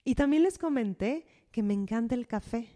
Y 0.03 0.15
también 0.15 0.43
les 0.43 0.57
comenté 0.57 1.25
que 1.51 1.63
me 1.63 1.73
encanta 1.73 2.15
el 2.15 2.27
café 2.27 2.69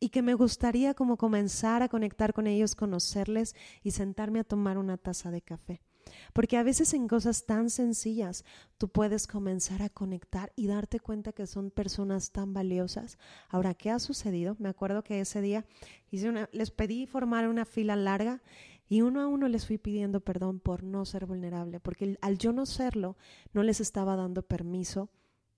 y 0.00 0.08
que 0.08 0.22
me 0.22 0.34
gustaría 0.34 0.94
como 0.94 1.16
comenzar 1.16 1.82
a 1.82 1.88
conectar 1.88 2.32
con 2.32 2.46
ellos, 2.46 2.74
conocerles 2.74 3.54
y 3.82 3.92
sentarme 3.92 4.40
a 4.40 4.44
tomar 4.44 4.78
una 4.78 4.96
taza 4.96 5.30
de 5.30 5.42
café. 5.42 5.82
Porque 6.32 6.56
a 6.56 6.62
veces 6.62 6.94
en 6.94 7.08
cosas 7.08 7.46
tan 7.46 7.70
sencillas 7.70 8.44
tú 8.78 8.88
puedes 8.88 9.26
comenzar 9.26 9.82
a 9.82 9.88
conectar 9.88 10.52
y 10.56 10.66
darte 10.66 11.00
cuenta 11.00 11.32
que 11.32 11.46
son 11.46 11.70
personas 11.70 12.32
tan 12.32 12.52
valiosas. 12.52 13.18
Ahora, 13.48 13.74
¿qué 13.74 13.90
ha 13.90 13.98
sucedido? 13.98 14.56
Me 14.58 14.68
acuerdo 14.68 15.04
que 15.04 15.20
ese 15.20 15.40
día 15.40 15.64
hice 16.10 16.28
una, 16.28 16.48
les 16.52 16.70
pedí 16.70 17.06
formar 17.06 17.48
una 17.48 17.64
fila 17.64 17.96
larga 17.96 18.42
y 18.88 19.00
uno 19.00 19.22
a 19.22 19.26
uno 19.26 19.48
les 19.48 19.66
fui 19.66 19.78
pidiendo 19.78 20.20
perdón 20.20 20.60
por 20.60 20.82
no 20.82 21.04
ser 21.06 21.24
vulnerable, 21.24 21.80
porque 21.80 22.18
al 22.20 22.36
yo 22.36 22.52
no 22.52 22.66
serlo, 22.66 23.16
no 23.52 23.62
les 23.62 23.80
estaba 23.80 24.16
dando 24.16 24.42
permiso 24.42 25.08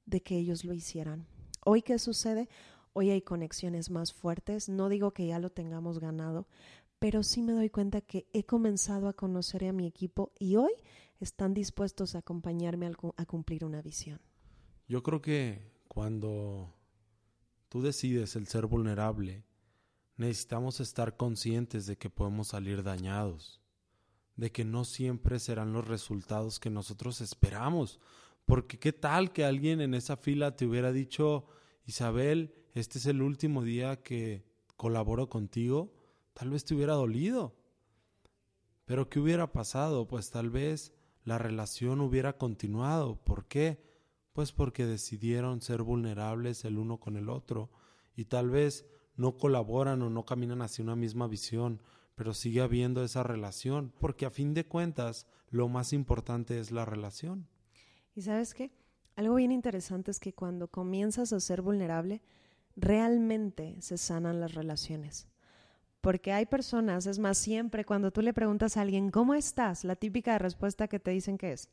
de 0.06 0.22
que 0.22 0.36
ellos 0.36 0.64
lo 0.64 0.72
hicieran. 0.72 1.26
Hoy, 1.64 1.82
¿qué 1.82 1.98
sucede? 1.98 2.48
Hoy 2.92 3.10
hay 3.10 3.22
conexiones 3.22 3.90
más 3.90 4.12
fuertes. 4.12 4.68
No 4.68 4.88
digo 4.88 5.10
que 5.10 5.26
ya 5.26 5.40
lo 5.40 5.50
tengamos 5.50 5.98
ganado, 5.98 6.46
pero 7.04 7.23
sí 7.23 7.42
me 7.42 7.52
doy 7.52 7.68
cuenta 7.68 8.00
que 8.00 8.26
he 8.32 8.44
comenzado 8.44 9.08
a 9.08 9.12
conocer 9.12 9.62
a 9.66 9.75
mi 9.75 9.87
equipo 9.87 10.32
y 10.38 10.56
hoy 10.56 10.73
están 11.20 11.52
dispuestos 11.52 12.14
a 12.14 12.20
acompañarme 12.20 12.90
a 13.18 13.26
cumplir 13.26 13.66
una 13.66 13.82
visión. 13.82 14.23
Yo 14.88 15.02
creo 15.02 15.20
que 15.20 15.70
cuando 15.87 16.73
tú 17.68 17.82
decides 17.82 18.37
el 18.37 18.46
ser 18.46 18.64
vulnerable, 18.64 19.44
necesitamos 20.16 20.80
estar 20.80 21.18
conscientes 21.18 21.84
de 21.84 21.99
que 21.99 22.08
podemos 22.08 22.49
salir 22.49 22.82
dañados, 22.82 23.61
de 24.37 24.50
que 24.50 24.64
no 24.64 24.87
siempre 24.87 25.38
serán 25.40 25.75
los 25.75 25.87
resultados 25.87 26.58
que 26.58 26.70
nosotros 26.70 27.20
esperamos, 27.20 28.00
porque 28.46 28.78
qué 28.78 28.94
tal 28.94 29.30
que 29.30 29.44
alguien 29.44 29.82
en 29.82 29.92
esa 29.92 30.16
fila 30.16 30.56
te 30.56 30.64
hubiera 30.64 30.90
dicho, 30.90 31.44
Isabel, 31.84 32.54
este 32.73 32.96
es 32.96 33.04
el 33.04 33.20
último 33.20 33.62
día 33.62 34.02
que 34.02 34.46
colaboro 34.78 35.28
contigo, 35.28 35.92
tal 36.34 36.50
vez 36.50 36.64
te 36.64 36.74
hubiera 36.74 36.94
dolido. 36.94 37.56
Pero 38.84 39.08
¿qué 39.08 39.18
hubiera 39.18 39.52
pasado? 39.52 40.06
Pues 40.06 40.30
tal 40.30 40.50
vez 40.50 40.92
la 41.24 41.38
relación 41.38 42.00
hubiera 42.00 42.36
continuado. 42.36 43.16
¿Por 43.16 43.46
qué? 43.46 43.82
Pues 44.32 44.52
porque 44.52 44.84
decidieron 44.84 45.62
ser 45.62 45.82
vulnerables 45.82 46.64
el 46.64 46.76
uno 46.76 46.98
con 46.98 47.16
el 47.16 47.30
otro 47.30 47.70
y 48.14 48.26
tal 48.26 48.50
vez 48.50 48.84
no 49.16 49.36
colaboran 49.36 50.02
o 50.02 50.10
no 50.10 50.24
caminan 50.24 50.60
hacia 50.60 50.82
una 50.82 50.96
misma 50.96 51.28
visión, 51.28 51.80
pero 52.14 52.34
sigue 52.34 52.60
habiendo 52.60 53.02
esa 53.04 53.22
relación, 53.22 53.92
porque 54.00 54.26
a 54.26 54.30
fin 54.30 54.54
de 54.54 54.66
cuentas 54.66 55.26
lo 55.50 55.68
más 55.68 55.92
importante 55.92 56.58
es 56.58 56.70
la 56.70 56.84
relación. 56.84 57.48
Y 58.14 58.22
sabes 58.22 58.54
qué? 58.54 58.72
Algo 59.16 59.36
bien 59.36 59.52
interesante 59.52 60.10
es 60.10 60.18
que 60.18 60.32
cuando 60.32 60.68
comienzas 60.68 61.32
a 61.32 61.40
ser 61.40 61.62
vulnerable, 61.62 62.22
realmente 62.76 63.80
se 63.80 63.96
sanan 63.96 64.40
las 64.40 64.54
relaciones. 64.54 65.28
Porque 66.04 66.32
hay 66.32 66.44
personas, 66.44 67.06
es 67.06 67.18
más, 67.18 67.38
siempre 67.38 67.87
cuando 67.87 68.11
tú 68.11 68.20
le 68.20 68.34
preguntas 68.34 68.76
a 68.76 68.82
alguien, 68.82 69.11
¿cómo 69.11 69.32
estás? 69.32 69.84
La 69.84 69.96
típica 69.96 70.37
respuesta 70.37 70.87
que 70.87 71.00
te 71.00 71.12
dicen 71.12 71.38
que 71.38 71.52
es. 71.52 71.70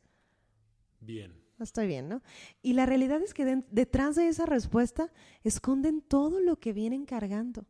Bien. 1.01 1.33
Estoy 1.59 1.88
bien, 1.88 2.07
¿no? 2.07 2.21
Y 2.61 2.71
la 2.71 2.85
realidad 2.85 3.21
es 3.21 3.33
que 3.33 3.61
detrás 3.71 4.15
de 4.15 4.29
esa 4.29 4.45
respuesta 4.45 5.11
esconden 5.43 6.01
todo 6.01 6.39
lo 6.39 6.61
que 6.61 6.71
vienen 6.71 7.05
cargando. 7.05 7.65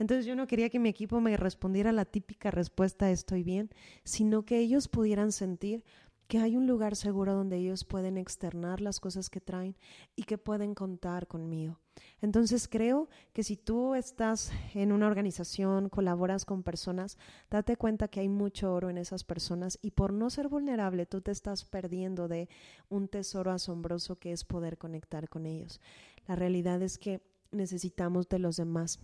Entonces 0.00 0.26
yo 0.26 0.34
no 0.34 0.48
quería 0.48 0.68
que 0.68 0.80
mi 0.80 0.88
equipo 0.88 1.20
me 1.20 1.36
respondiera 1.36 1.92
la 1.92 2.04
típica 2.04 2.50
respuesta 2.50 3.08
estoy 3.12 3.44
bien, 3.44 3.70
sino 4.02 4.44
que 4.44 4.58
ellos 4.58 4.88
pudieran 4.88 5.30
sentir 5.30 5.84
que 6.30 6.38
hay 6.38 6.56
un 6.56 6.68
lugar 6.68 6.94
seguro 6.94 7.34
donde 7.34 7.56
ellos 7.56 7.82
pueden 7.82 8.16
externar 8.16 8.80
las 8.80 9.00
cosas 9.00 9.28
que 9.30 9.40
traen 9.40 9.74
y 10.14 10.22
que 10.22 10.38
pueden 10.38 10.76
contar 10.76 11.26
conmigo. 11.26 11.80
Entonces 12.20 12.68
creo 12.68 13.08
que 13.32 13.42
si 13.42 13.56
tú 13.56 13.96
estás 13.96 14.52
en 14.74 14.92
una 14.92 15.08
organización, 15.08 15.88
colaboras 15.88 16.44
con 16.44 16.62
personas, 16.62 17.18
date 17.50 17.74
cuenta 17.74 18.06
que 18.06 18.20
hay 18.20 18.28
mucho 18.28 18.72
oro 18.72 18.90
en 18.90 18.98
esas 18.98 19.24
personas 19.24 19.76
y 19.82 19.90
por 19.90 20.12
no 20.12 20.30
ser 20.30 20.46
vulnerable 20.46 21.04
tú 21.04 21.20
te 21.20 21.32
estás 21.32 21.64
perdiendo 21.64 22.28
de 22.28 22.48
un 22.88 23.08
tesoro 23.08 23.50
asombroso 23.50 24.20
que 24.20 24.30
es 24.30 24.44
poder 24.44 24.78
conectar 24.78 25.28
con 25.28 25.46
ellos. 25.46 25.80
La 26.28 26.36
realidad 26.36 26.80
es 26.80 26.96
que 26.96 27.22
necesitamos 27.50 28.28
de 28.28 28.38
los 28.38 28.56
demás. 28.56 29.00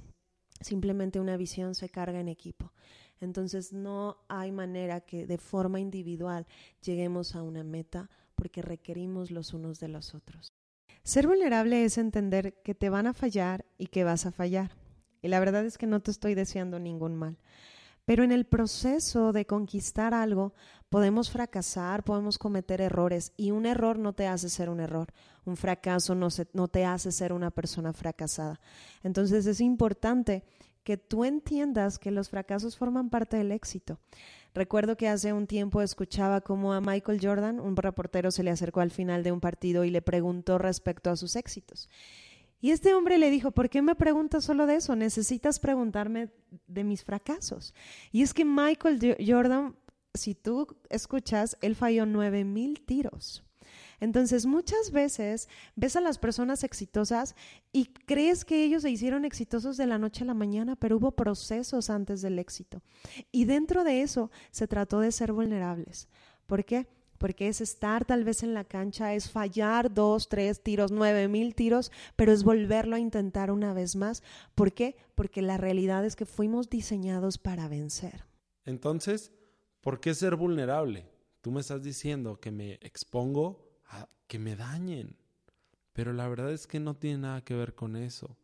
Simplemente 0.60 1.20
una 1.20 1.36
visión 1.36 1.75
se 1.75 1.88
carga 1.88 2.20
en 2.20 2.28
equipo. 2.28 2.72
Entonces 3.20 3.72
no 3.72 4.18
hay 4.28 4.52
manera 4.52 5.00
que 5.00 5.26
de 5.26 5.38
forma 5.38 5.80
individual 5.80 6.46
lleguemos 6.82 7.34
a 7.34 7.42
una 7.42 7.64
meta 7.64 8.10
porque 8.34 8.62
requerimos 8.62 9.30
los 9.30 9.54
unos 9.54 9.80
de 9.80 9.88
los 9.88 10.14
otros. 10.14 10.52
Ser 11.02 11.26
vulnerable 11.26 11.84
es 11.84 11.98
entender 11.98 12.60
que 12.62 12.75
te 12.75 12.90
van 12.90 13.06
a 13.06 13.14
fallar 13.14 13.64
y 13.78 13.86
que 13.86 14.04
vas 14.04 14.26
a 14.26 14.32
fallar. 14.32 14.72
Y 15.22 15.28
la 15.28 15.40
verdad 15.40 15.64
es 15.64 15.78
que 15.78 15.86
no 15.86 16.00
te 16.00 16.10
estoy 16.10 16.34
deseando 16.34 16.78
ningún 16.78 17.16
mal. 17.16 17.38
Pero 18.06 18.22
en 18.22 18.30
el 18.30 18.46
proceso 18.46 19.32
de 19.32 19.46
conquistar 19.46 20.14
algo, 20.14 20.54
podemos 20.88 21.28
fracasar, 21.28 22.04
podemos 22.04 22.38
cometer 22.38 22.80
errores 22.80 23.32
y 23.36 23.50
un 23.50 23.66
error 23.66 23.98
no 23.98 24.12
te 24.12 24.28
hace 24.28 24.48
ser 24.48 24.70
un 24.70 24.78
error, 24.78 25.08
un 25.44 25.56
fracaso 25.56 26.14
no, 26.14 26.68
te 26.68 26.84
hace 26.84 27.10
ser 27.10 27.32
una 27.32 27.50
persona 27.50 27.92
fracasada. 27.92 28.60
Entonces 29.02 29.44
es 29.46 29.60
importante 29.60 30.44
que 30.84 30.96
tú 30.96 31.25
entiendas 31.25 31.98
que 31.98 32.12
los 32.12 32.30
fracasos 32.30 32.76
forman 32.76 33.10
parte 33.10 33.38
del 33.38 33.50
éxito. 33.50 33.98
Recuerdo 34.54 34.96
que 34.96 35.08
hace 35.08 35.32
un 35.32 35.48
tiempo 35.48 35.82
escuchaba 35.82 36.40
cómo 36.42 36.72
a 36.75 36.80
Michael 36.80 37.18
Jordan, 37.20 37.58
un 37.58 37.75
reportero, 37.75 38.30
se 38.30 38.44
le 38.44 38.52
acercó 38.52 38.80
al 38.80 38.92
final 38.92 39.25
de 39.25 39.32
un 39.32 39.40
partido 39.40 39.82
y 39.82 39.90
le 39.90 40.00
preguntó 40.00 40.58
respecto 40.58 41.10
a 41.10 41.16
sus 41.16 41.34
éxitos. 41.34 41.90
Y 42.60 42.70
este 42.70 42.94
hombre 42.94 43.18
le 43.18 43.30
dijo, 43.30 43.50
¿por 43.50 43.68
qué 43.68 43.82
me 43.82 43.94
preguntas 43.94 44.44
solo 44.44 44.66
de 44.66 44.76
eso? 44.76 44.96
Necesitas 44.96 45.60
preguntarme 45.60 46.30
de 46.66 46.84
mis 46.84 47.04
fracasos. 47.04 47.75
Y 48.12 48.22
es 48.22 48.32
que 48.32 48.44
Michael 48.44 49.16
Jordan, 49.26 49.76
si 50.14 50.34
tú 50.34 50.66
escuchas, 50.88 51.58
él 51.60 51.76
falló 51.76 52.06
nueve 52.06 52.44
mil 52.44 52.80
tiros. 52.80 53.42
Entonces, 54.00 54.46
muchas 54.46 54.90
veces 54.90 55.48
ves 55.75 55.96
a 55.96 56.00
las 56.00 56.18
personas 56.18 56.64
exitosas 56.64 57.34
y 57.72 57.86
crees 57.86 58.44
que 58.44 58.64
ellos 58.64 58.82
se 58.82 58.90
hicieron 58.90 59.25
exitosos 59.25 59.76
de 59.76 59.86
la 59.86 59.98
noche 59.98 60.22
a 60.22 60.26
la 60.26 60.34
mañana, 60.34 60.76
pero 60.76 60.98
hubo 60.98 61.12
procesos 61.12 61.88
antes 61.88 62.20
del 62.20 62.38
éxito. 62.38 62.82
Y 63.32 63.46
dentro 63.46 63.84
de 63.84 64.02
eso 64.02 64.30
se 64.50 64.68
trató 64.68 65.00
de 65.00 65.12
ser 65.12 65.32
vulnerables. 65.32 66.08
¿Por 66.46 66.64
qué? 66.64 66.86
Porque 67.18 67.49
es 67.49 67.61
estar 67.61 68.04
tal 68.04 68.25
vez 68.25 68.42
en 68.42 68.54
la 68.54 68.64
cancha, 68.64 69.14
es 69.14 69.30
fallar 69.30 69.92
dos, 69.92 70.28
tres 70.28 70.62
tiros, 70.62 70.92
nueve 70.92 71.28
mil 71.28 71.54
tiros, 71.54 71.92
pero 72.16 72.32
es 72.32 72.44
volverlo 72.44 72.96
a 72.96 73.00
intentar 73.00 73.50
una 73.50 73.75
vez 73.75 73.96
más. 73.96 74.23
¿Por 74.54 74.73
qué? 74.73 74.96
Porque 75.14 75.42
la 75.42 75.56
realidad 75.56 76.04
es 76.04 76.16
que 76.16 76.26
fuimos 76.26 76.68
diseñados 76.68 77.38
para 77.38 77.68
vencer. 77.68 78.25
Entonces, 78.64 79.32
¿por 79.80 80.00
qué 80.00 80.14
ser 80.14 80.37
vulnerable? 80.37 81.08
Tú 81.40 81.50
me 81.50 81.61
estás 81.61 81.82
diciendo 81.82 82.40
que 82.40 82.50
me 82.50 82.75
expongo 82.82 83.78
a 83.88 84.08
que 84.26 84.38
me 84.38 84.56
dañen, 84.56 85.16
pero 85.92 86.12
la 86.12 86.28
verdad 86.28 86.52
es 86.52 86.66
que 86.66 86.80
no 86.80 86.96
tiene 86.96 87.18
nada 87.18 87.44
que 87.44 87.54
ver 87.54 87.75
con 87.75 87.96
eso. 87.96 88.37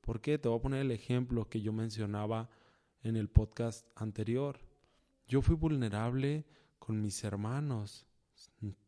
¿Por 0.00 0.20
qué? 0.20 0.38
Te 0.38 0.48
voy 0.48 0.58
a 0.58 0.62
poner 0.62 0.80
el 0.82 0.92
ejemplo 0.92 1.48
que 1.48 1.60
yo 1.60 1.72
mencionaba 1.72 2.48
en 3.02 3.16
el 3.16 3.28
podcast 3.28 3.88
anterior. 3.96 4.60
Yo 5.26 5.42
fui 5.42 5.56
vulnerable 5.56 6.46
con 6.78 7.00
mis 7.02 7.24
hermanos. 7.24 8.05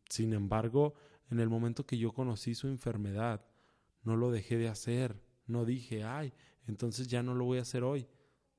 Sin 0.09 0.33
embargo, 0.33 0.95
en 1.29 1.39
el 1.39 1.49
momento 1.49 1.85
que 1.85 1.97
yo 1.97 2.11
conocí 2.11 2.55
su 2.55 2.67
enfermedad, 2.67 3.45
no 4.03 4.15
lo 4.15 4.31
dejé 4.31 4.57
de 4.57 4.67
hacer. 4.67 5.21
No 5.45 5.65
dije, 5.65 6.03
ay, 6.03 6.33
entonces 6.67 7.07
ya 7.07 7.23
no 7.23 7.33
lo 7.35 7.45
voy 7.45 7.59
a 7.59 7.63
hacer 7.63 7.83
hoy. 7.83 8.07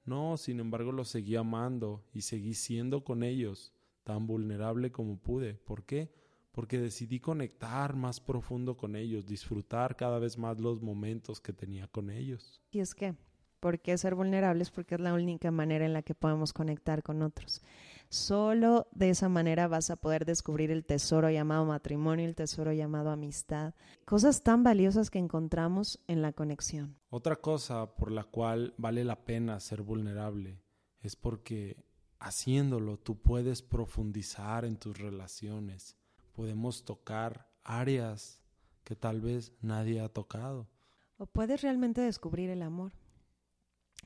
No, 0.04 0.36
sin 0.36 0.60
embargo, 0.60 0.92
lo 0.92 1.04
seguí 1.04 1.36
amando 1.36 2.04
y 2.12 2.22
seguí 2.22 2.54
siendo 2.54 3.04
con 3.04 3.22
ellos 3.22 3.72
tan 4.02 4.26
vulnerable 4.26 4.90
como 4.90 5.18
pude. 5.18 5.54
¿Por 5.54 5.84
qué? 5.84 6.12
Porque 6.52 6.80
decidí 6.80 7.20
conectar 7.20 7.94
más 7.94 8.20
profundo 8.20 8.76
con 8.76 8.96
ellos, 8.96 9.26
disfrutar 9.26 9.96
cada 9.96 10.18
vez 10.18 10.36
más 10.36 10.60
los 10.60 10.80
momentos 10.82 11.40
que 11.40 11.52
tenía 11.52 11.86
con 11.86 12.10
ellos. 12.10 12.60
Y 12.72 12.80
es 12.80 12.94
que, 12.94 13.14
¿por 13.60 13.78
qué 13.80 13.96
ser 13.98 14.14
vulnerables? 14.14 14.70
Porque 14.70 14.94
es 14.96 15.00
la 15.00 15.14
única 15.14 15.50
manera 15.50 15.84
en 15.84 15.92
la 15.92 16.02
que 16.02 16.14
podemos 16.14 16.52
conectar 16.52 17.02
con 17.02 17.22
otros. 17.22 17.62
Solo 18.08 18.88
de 18.90 19.10
esa 19.10 19.28
manera 19.28 19.68
vas 19.68 19.90
a 19.90 19.96
poder 19.96 20.24
descubrir 20.24 20.72
el 20.72 20.84
tesoro 20.84 21.30
llamado 21.30 21.64
matrimonio, 21.64 22.26
el 22.26 22.34
tesoro 22.34 22.72
llamado 22.72 23.10
amistad, 23.10 23.74
cosas 24.04 24.42
tan 24.42 24.64
valiosas 24.64 25.10
que 25.10 25.20
encontramos 25.20 26.00
en 26.08 26.20
la 26.20 26.32
conexión. 26.32 26.96
Otra 27.10 27.36
cosa 27.36 27.94
por 27.94 28.10
la 28.10 28.24
cual 28.24 28.74
vale 28.78 29.04
la 29.04 29.24
pena 29.24 29.60
ser 29.60 29.82
vulnerable 29.82 30.60
es 31.02 31.14
porque 31.14 31.84
haciéndolo 32.18 32.98
tú 32.98 33.16
puedes 33.20 33.62
profundizar 33.62 34.64
en 34.64 34.76
tus 34.76 34.98
relaciones, 34.98 35.96
podemos 36.32 36.84
tocar 36.84 37.48
áreas 37.62 38.40
que 38.82 38.96
tal 38.96 39.20
vez 39.20 39.52
nadie 39.60 40.00
ha 40.00 40.08
tocado. 40.08 40.68
O 41.16 41.26
puedes 41.26 41.62
realmente 41.62 42.00
descubrir 42.00 42.50
el 42.50 42.62
amor. 42.62 42.92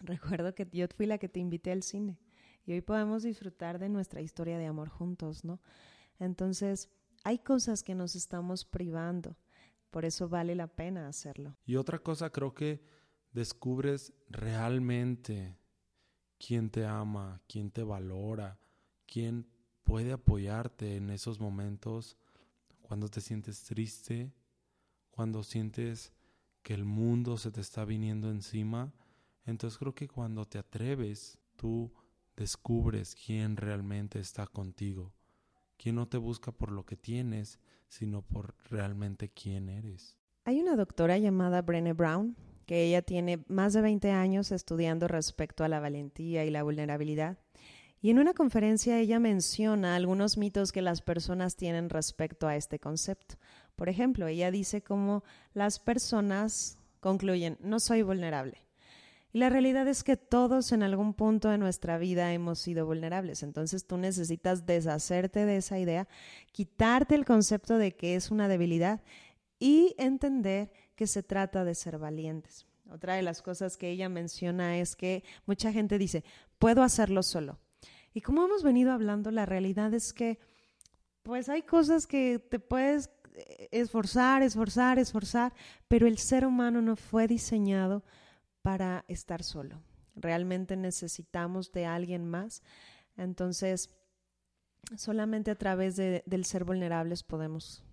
Recuerdo 0.01 0.55
que 0.55 0.69
yo 0.73 0.87
fui 0.97 1.07
la 1.07 1.19
que 1.19 1.29
te 1.29 1.41
invité 1.41 1.73
al 1.73 1.83
cine 1.83 2.19
y 2.67 2.73
hoy 2.73 2.81
podemos 2.81 3.23
disfrutar 3.23 3.79
de 3.79 3.89
nuestra 3.89 4.21
historia 4.21 4.59
de 4.59 4.67
amor 4.67 4.89
juntos, 4.89 5.45
¿no? 5.45 5.61
Entonces, 6.19 6.91
hay 7.25 7.39
cosas 7.39 7.83
que 7.83 7.95
nos 7.95 8.15
estamos 8.15 8.65
privando, 8.65 9.37
por 9.91 10.05
eso 10.05 10.29
vale 10.29 10.55
la 10.55 10.67
pena 10.67 11.09
hacerlo. 11.09 11.57
Y 11.65 11.77
otra 11.77 11.99
cosa, 11.99 12.31
creo 12.31 12.55
que 12.55 12.83
descubres 13.33 14.13
realmente 14.29 15.59
quién 16.39 16.71
te 16.71 16.87
ama, 16.87 17.41
quién 17.47 17.71
te 17.71 17.83
valora, 17.83 18.59
quién 19.07 19.47
puede 19.83 20.13
apoyarte 20.13 20.97
en 20.97 21.11
esos 21.11 21.41
momentos 21.41 22.17
cuando 22.83 23.09
te 23.09 23.21
sientes 23.21 23.65
triste, 23.65 24.33
cuando 25.11 25.43
sientes 25.43 26.13
que 26.63 26.75
el 26.75 26.85
mundo 26.85 27.37
se 27.37 27.51
te 27.51 27.61
está 27.61 27.85
viniendo 27.85 28.31
encima. 28.31 28.93
Entonces 29.47 29.79
creo 29.79 29.95
que 29.95 30.09
cuando 30.09 30.47
te 30.47 30.59
atreves, 30.59 31.39
tú 31.57 31.93
descubres 32.37 33.15
quién 33.15 33.57
realmente 33.57 34.19
está 34.19 34.47
contigo, 34.47 35.13
quién 35.77 35.97
no 35.97 36.09
te 36.09 36.19
busca 36.19 36.53
por 36.53 36.73
lo 36.73 36.85
que 36.85 36.97
tienes, 36.97 37.59
sino 37.89 38.23
por 38.23 38.55
realmente 38.71 39.29
quién 39.29 39.69
eres. 39.69 40.17
Hay 40.45 40.61
una 40.61 40.77
doctora 40.77 41.19
llamada 41.19 41.63
Brené 41.63 41.93
Brown, 41.93 42.37
que 42.67 42.85
ella 42.85 43.03
tiene 43.03 43.45
más 43.49 43.73
de 43.73 43.83
20 43.83 44.11
años 44.11 44.51
estudiando 44.53 45.09
respecto 45.09 45.65
a 45.65 45.69
la 45.69 45.81
valentía 45.81 46.45
y 46.45 46.51
la 46.51 46.63
vulnerabilidad. 46.63 47.39
Y 48.01 48.11
en 48.11 48.19
una 48.19 48.35
conferencia 48.35 48.99
ella 48.99 49.19
menciona 49.19 49.97
algunos 49.97 50.37
mitos 50.37 50.73
que 50.73 50.83
las 50.83 51.01
personas 51.01 51.57
tienen 51.57 51.89
respecto 51.89 52.47
a 52.47 52.57
este 52.57 52.79
concepto. 52.79 53.37
Por 53.77 53.89
ejemplo, 53.89 54.27
ella 54.27 54.51
dice 54.51 54.83
cómo 54.83 55.25
las 55.55 55.79
personas 55.79 56.79
concluyen, 57.01 57.57
no 57.61 57.81
soy 57.81 58.03
vulnerable. 58.03 58.64
Y 59.35 59.41
la 59.41 59.51
realidad 59.51 59.89
es 59.89 60.05
que 60.05 60.17
todos 60.17 60.71
en 60.71 60.85
algún 60.85 61.13
punto 61.13 61.49
de 61.49 61.59
nuestra 61.59 61.99
vida 61.99 62.33
hemos 62.33 62.61
sido 62.61 62.87
vulnerables. 62.87 63.43
Entonces 63.43 63.85
tú 63.85 63.97
necesitas 63.97 64.65
deshacerte 64.65 65.45
de 65.45 65.57
esa 65.57 65.77
idea, 65.81 66.07
quitarte 66.53 67.17
el 67.17 67.25
concepto 67.25 67.77
de 67.77 67.97
que 67.97 68.15
es 68.15 68.31
una 68.31 68.47
debilidad 68.47 69.03
y 69.59 69.97
entender 69.99 70.71
que 70.95 71.09
se 71.09 71.25
trata 71.25 71.65
de 71.65 71.75
ser 71.75 71.99
valientes. 71.99 72.69
Otra 72.89 73.15
de 73.15 73.23
las 73.23 73.43
cosas 73.43 73.77
que 73.77 73.91
ella 73.91 74.09
menciona 74.09 74.79
es 74.79 74.95
que 74.95 75.25
mucha 75.47 75.73
gente 75.73 75.99
dice, 75.99 76.23
puedo 76.61 76.85
hacerlo 76.85 77.25
solo. 77.25 77.59
Y 78.13 78.21
como 78.21 78.45
hemos 78.45 78.63
venido 78.63 78.93
hablando, 78.93 79.33
la 79.33 79.47
realidad 79.47 79.93
es 79.95 80.13
que 80.13 80.39
pues 81.25 81.49
hay 81.49 81.63
cosas 81.63 82.07
que 82.07 82.39
te 82.39 82.61
puedes 82.61 83.11
eh, 83.35 83.69
esforzar, 83.73 84.45
esforzar, 84.45 85.01
esforzar, 85.01 85.53
pero 85.89 86.07
el 86.07 86.19
ser 86.19 86.47
humano 86.47 86.81
no 86.81 86.95
fue 86.95 87.27
diseñado 87.27 88.05
para 88.65 89.05
estar 89.09 89.43
solo. 89.43 89.83
Realmente 90.17 90.75
necesitamos 90.75 91.71
de 91.71 91.85
alguien 91.85 92.25
más. 92.25 92.63
Entonces, 93.15 93.91
solamente 94.97 95.51
a 95.51 95.55
través 95.55 95.97
del 95.97 96.45
ser 96.47 96.65
vulnerables 96.65 97.23
podemos 97.23 97.85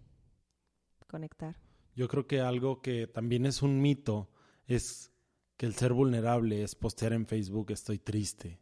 conectar. 1.07 1.57
Yo 1.93 2.07
creo 2.07 2.25
que 2.25 2.39
algo 2.39 2.81
que 2.81 3.05
también 3.05 3.45
es 3.45 3.62
un 3.62 3.81
mito 3.81 4.29
es 4.65 5.12
que 5.57 5.65
el 5.65 5.75
ser 5.75 5.91
vulnerable 5.91 6.63
es 6.63 6.73
postear 6.73 7.12
en 7.12 7.27
Facebook 7.27 7.71
estoy 7.71 7.99
triste. 7.99 8.62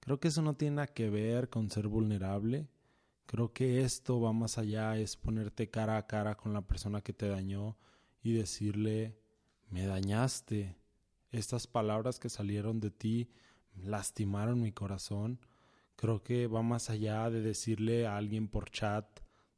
Creo 0.00 0.18
que 0.18 0.28
eso 0.28 0.42
no 0.42 0.56
tiene 0.56 0.74
nada 0.76 0.88
que 0.88 1.08
ver 1.08 1.50
con 1.50 1.70
ser 1.70 1.86
vulnerable. 1.86 2.68
Creo 3.26 3.52
que 3.52 3.82
esto 3.82 4.20
va 4.20 4.32
más 4.32 4.58
allá, 4.58 4.96
es 4.96 5.16
ponerte 5.16 5.70
cara 5.70 5.98
a 5.98 6.08
cara 6.08 6.36
con 6.36 6.52
la 6.52 6.62
persona 6.62 7.00
que 7.00 7.12
te 7.12 7.28
dañó 7.28 7.78
y 8.24 8.32
decirle, 8.32 9.20
me 9.70 9.86
dañaste, 9.86 10.76
estas 11.30 11.66
palabras 11.66 12.18
que 12.18 12.28
salieron 12.28 12.80
de 12.80 12.90
ti 12.90 13.30
lastimaron 13.74 14.60
mi 14.60 14.72
corazón. 14.72 15.40
Creo 15.96 16.22
que 16.22 16.46
va 16.46 16.62
más 16.62 16.90
allá 16.90 17.28
de 17.30 17.40
decirle 17.40 18.06
a 18.06 18.16
alguien 18.16 18.48
por 18.48 18.70
chat, 18.70 19.06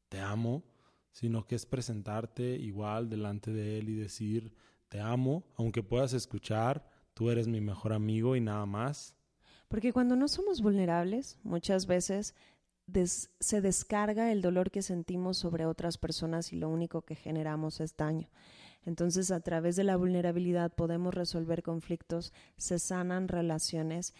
te 0.08 0.20
amo, 0.20 0.64
sino 1.12 1.46
que 1.46 1.54
es 1.54 1.66
presentarte 1.66 2.56
igual 2.56 3.08
delante 3.08 3.52
de 3.52 3.78
él 3.78 3.88
y 3.90 3.94
decir, 3.94 4.54
te 4.88 5.00
amo, 5.00 5.44
aunque 5.56 5.82
puedas 5.82 6.12
escuchar, 6.12 6.88
tú 7.14 7.30
eres 7.30 7.46
mi 7.46 7.60
mejor 7.60 7.92
amigo 7.92 8.36
y 8.36 8.40
nada 8.40 8.66
más. 8.66 9.14
Porque 9.68 9.92
cuando 9.92 10.16
no 10.16 10.28
somos 10.28 10.62
vulnerables, 10.62 11.38
muchas 11.42 11.86
veces 11.86 12.34
se 13.38 13.60
descarga 13.60 14.32
el 14.32 14.42
dolor 14.42 14.70
que 14.70 14.82
sentimos 14.82 15.38
sobre 15.38 15.66
otras 15.66 15.96
personas 15.96 16.52
y 16.52 16.56
lo 16.56 16.68
único 16.68 17.02
que 17.02 17.14
generamos 17.14 17.80
es 17.80 17.96
daño. 17.96 18.28
Entonces, 18.84 19.30
a 19.30 19.40
través 19.40 19.76
de 19.76 19.84
la 19.84 19.96
vulnerabilidad 19.96 20.72
podemos 20.72 21.14
resolver 21.14 21.62
conflictos, 21.62 22.32
se 22.56 22.78
sanan 22.78 23.28
relaciones 23.28 24.14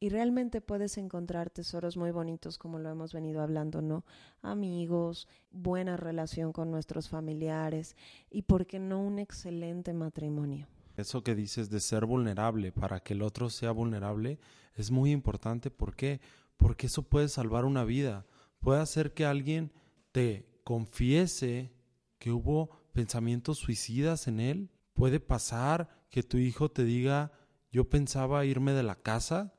y 0.00 0.10
realmente 0.10 0.60
puedes 0.60 0.96
encontrar 0.96 1.50
tesoros 1.50 1.96
muy 1.96 2.10
bonitos 2.10 2.56
como 2.56 2.78
lo 2.78 2.88
hemos 2.88 3.12
venido 3.12 3.42
hablando, 3.42 3.82
¿no? 3.82 4.04
Amigos, 4.42 5.26
buena 5.50 5.96
relación 5.96 6.52
con 6.52 6.70
nuestros 6.70 7.08
familiares 7.08 7.96
y, 8.30 8.42
¿por 8.42 8.66
qué 8.66 8.78
no, 8.78 9.00
un 9.00 9.18
excelente 9.18 9.92
matrimonio? 9.92 10.68
Eso 10.96 11.22
que 11.22 11.34
dices 11.34 11.70
de 11.70 11.80
ser 11.80 12.06
vulnerable 12.06 12.72
para 12.72 13.00
que 13.00 13.14
el 13.14 13.22
otro 13.22 13.50
sea 13.50 13.72
vulnerable 13.72 14.38
es 14.74 14.90
muy 14.90 15.12
importante. 15.12 15.70
¿Por 15.70 15.94
qué? 15.94 16.20
Porque 16.56 16.86
eso 16.86 17.02
puede 17.02 17.28
salvar 17.28 17.64
una 17.64 17.84
vida. 17.84 18.26
Puede 18.60 18.80
hacer 18.80 19.14
que 19.14 19.24
alguien 19.24 19.72
te 20.12 20.48
confiese 20.64 21.72
que 22.18 22.32
hubo 22.32 22.70
pensamientos 22.98 23.58
suicidas 23.58 24.26
en 24.26 24.40
él. 24.40 24.70
Puede 24.92 25.20
pasar 25.20 25.88
que 26.10 26.24
tu 26.24 26.36
hijo 26.36 26.68
te 26.68 26.82
diga, 26.82 27.30
yo 27.70 27.88
pensaba 27.88 28.44
irme 28.44 28.72
de 28.72 28.82
la 28.82 28.96
casa. 28.96 29.54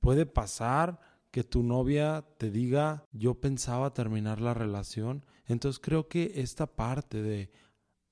Puede 0.00 0.26
pasar 0.26 1.00
que 1.30 1.44
tu 1.44 1.62
novia 1.62 2.26
te 2.36 2.50
diga, 2.50 3.06
yo 3.10 3.40
pensaba 3.40 3.94
terminar 3.94 4.42
la 4.42 4.52
relación. 4.52 5.24
Entonces 5.46 5.80
creo 5.82 6.08
que 6.08 6.32
esta 6.36 6.66
parte 6.66 7.22
de 7.22 7.50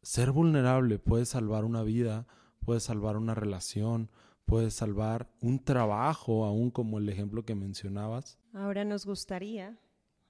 ser 0.01 0.31
vulnerable 0.31 0.99
puede 0.99 1.27
salvar 1.27 1.67
una 1.67 1.83
vida, 1.83 2.27
puede 2.65 2.81
salvar 2.81 3.19
una 3.19 3.35
relación, 3.35 4.11
puede 4.47 4.71
salvar 4.71 5.29
un 5.43 5.63
trabajo, 5.63 6.47
aún 6.47 6.71
como 6.71 6.97
el 6.97 7.11
ejemplo 7.11 7.45
que 7.45 7.55
mencionabas. 7.55 8.39
Ahora 8.55 8.87
nos 8.87 9.05
gustaría 9.05 9.79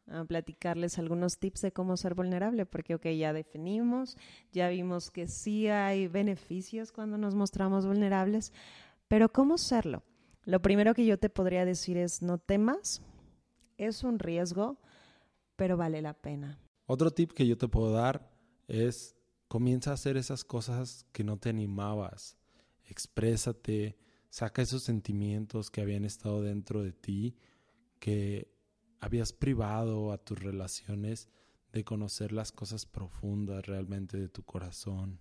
ah, 0.09 0.25
platicarles 0.27 0.99
algunos 0.99 1.39
tips 1.39 1.63
de 1.63 1.73
cómo 1.73 1.97
ser 1.97 2.15
vulnerable, 2.15 2.67
porque 2.67 2.95
ok, 2.95 3.07
ya 3.09 3.33
definimos, 3.33 4.17
ya 4.53 4.69
vimos 4.69 5.11
que 5.11 5.27
sí 5.27 5.69
hay 5.69 6.09
beneficios 6.09 6.93
cuando 6.93 7.19
nos 7.19 7.35
mostramos 7.35 7.87
vulnerables, 7.87 8.53
pero 9.09 9.31
¿cómo 9.31 9.59
serlo? 9.59 10.03
Lo 10.45 10.61
primero 10.61 10.95
que 10.95 11.07
yo 11.07 11.19
te 11.19 11.31
podría 11.31 11.65
decir 11.65 11.97
es 11.97 12.23
no 12.23 12.39
temas, 12.39 13.03
es 13.77 14.03
un 14.05 14.19
riesgo, 14.19 14.79
pero 15.57 15.77
vale 15.77 16.03
la 16.03 16.15
pena. 16.15 16.59
Otro 16.87 17.11
tip 17.11 17.33
que 17.33 17.47
yo 17.47 17.57
te 17.57 17.69
puedo 17.69 17.93
dar 17.93 18.31
es 18.69 19.17
comienza 19.49 19.91
a 19.91 19.95
hacer 19.95 20.17
esas 20.17 20.45
cosas 20.45 21.07
que 21.13 21.25
no 21.25 21.37
te 21.39 21.51
animabas. 21.51 22.39
Exprésate, 22.85 23.99
saca 24.31 24.63
esos 24.63 24.83
sentimientos 24.83 25.71
que 25.71 25.83
habían 25.83 26.05
estado 26.05 26.43
dentro 26.43 26.83
de 26.83 26.93
ti, 26.93 27.37
que 28.01 28.52
habías 29.03 29.33
privado 29.33 30.13
a 30.13 30.19
tus 30.19 30.39
relaciones 30.39 31.29
de 31.73 31.85
conocer 31.85 32.31
las 32.31 32.53
cosas 32.53 32.87
profundas 32.87 33.67
realmente 33.67 34.17
de 34.17 34.29
tu 34.29 34.45
corazón. 34.45 35.19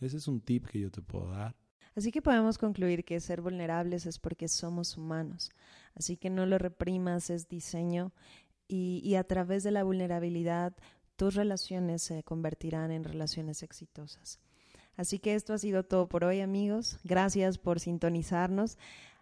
Ese 0.00 0.18
es 0.18 0.28
un 0.28 0.42
tip 0.42 0.66
que 0.66 0.80
yo 0.80 0.90
te 0.90 1.00
puedo 1.00 1.30
dar. 1.30 1.56
Así 1.96 2.12
que 2.12 2.20
podemos 2.20 2.58
concluir 2.58 3.04
que 3.04 3.18
ser 3.20 3.40
vulnerables 3.40 4.04
es 4.04 4.18
porque 4.18 4.48
somos 4.48 4.98
humanos. 4.98 5.50
Así 5.94 6.18
que 6.18 6.28
no 6.28 6.44
lo 6.44 6.58
reprimas, 6.58 7.30
es 7.30 7.48
diseño 7.48 8.12
y, 8.68 9.00
y 9.02 9.14
a 9.14 9.24
través 9.24 9.62
de 9.62 9.70
la 9.70 9.82
vulnerabilidad 9.82 10.76
tus 11.16 11.34
relaciones 11.34 12.02
se 12.02 12.22
convertirán 12.24 12.90
en 12.90 13.04
relaciones 13.04 13.62
exitosas. 13.62 14.40
Así 14.94 15.18
que 15.18 15.34
esto 15.34 15.54
ha 15.54 15.58
sido 15.58 15.84
todo 15.84 16.06
por 16.06 16.24
hoy, 16.24 16.40
amigos. 16.40 16.98
Gracias 17.02 17.56
por 17.56 17.80
sintonizarnos. 17.80 18.76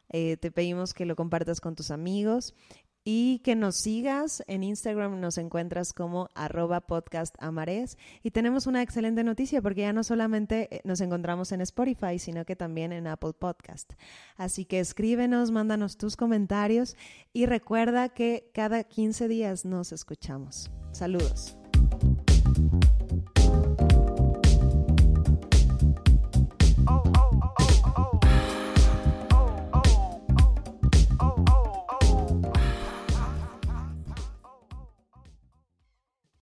Eh, 0.09 0.37
te 0.37 0.51
pedimos 0.51 0.95
que 0.95 1.07
lo 1.07 1.15
compartas 1.15 1.61
con 1.61 1.77
tus 1.77 1.93
amigos 1.93 2.55
y 3.05 3.41
que 3.41 3.57
nos 3.57 3.77
sigas. 3.77 4.43
En 4.47 4.63
Instagram 4.63 5.21
nos 5.21 5.39
encuentras 5.39 5.93
como 5.93 6.29
arroba 6.35 6.81
podcast 6.81 7.37
Y 8.23 8.31
tenemos 8.31 8.67
una 8.67 8.83
excelente 8.83 9.25
noticia 9.25 9.63
porque 9.63 9.83
ya 9.83 9.93
no 9.93 10.05
solamente 10.05 10.69
eh, 10.75 10.81
nos 10.85 11.01
encontramos 11.01 11.53
en 11.53 11.61
Spotify, 11.61 12.19
sino 12.19 12.45
que 12.45 12.57
también 12.57 12.93
en 12.93 13.07
Apple 13.07 13.33
Podcast. 13.33 13.93
Así 14.37 14.65
que 14.65 14.81
escríbenos, 14.81 15.51
mándanos 15.51 15.97
tus 15.97 16.17
comentarios 16.17 16.97
y 17.33 17.47
recuerda 17.47 18.09
que 18.09 18.51
cada 18.55 18.85
15 18.85 19.29
días 19.29 19.65
nos 19.65 19.93
escuchamos. 19.93 20.71
Saludos. 20.93 21.57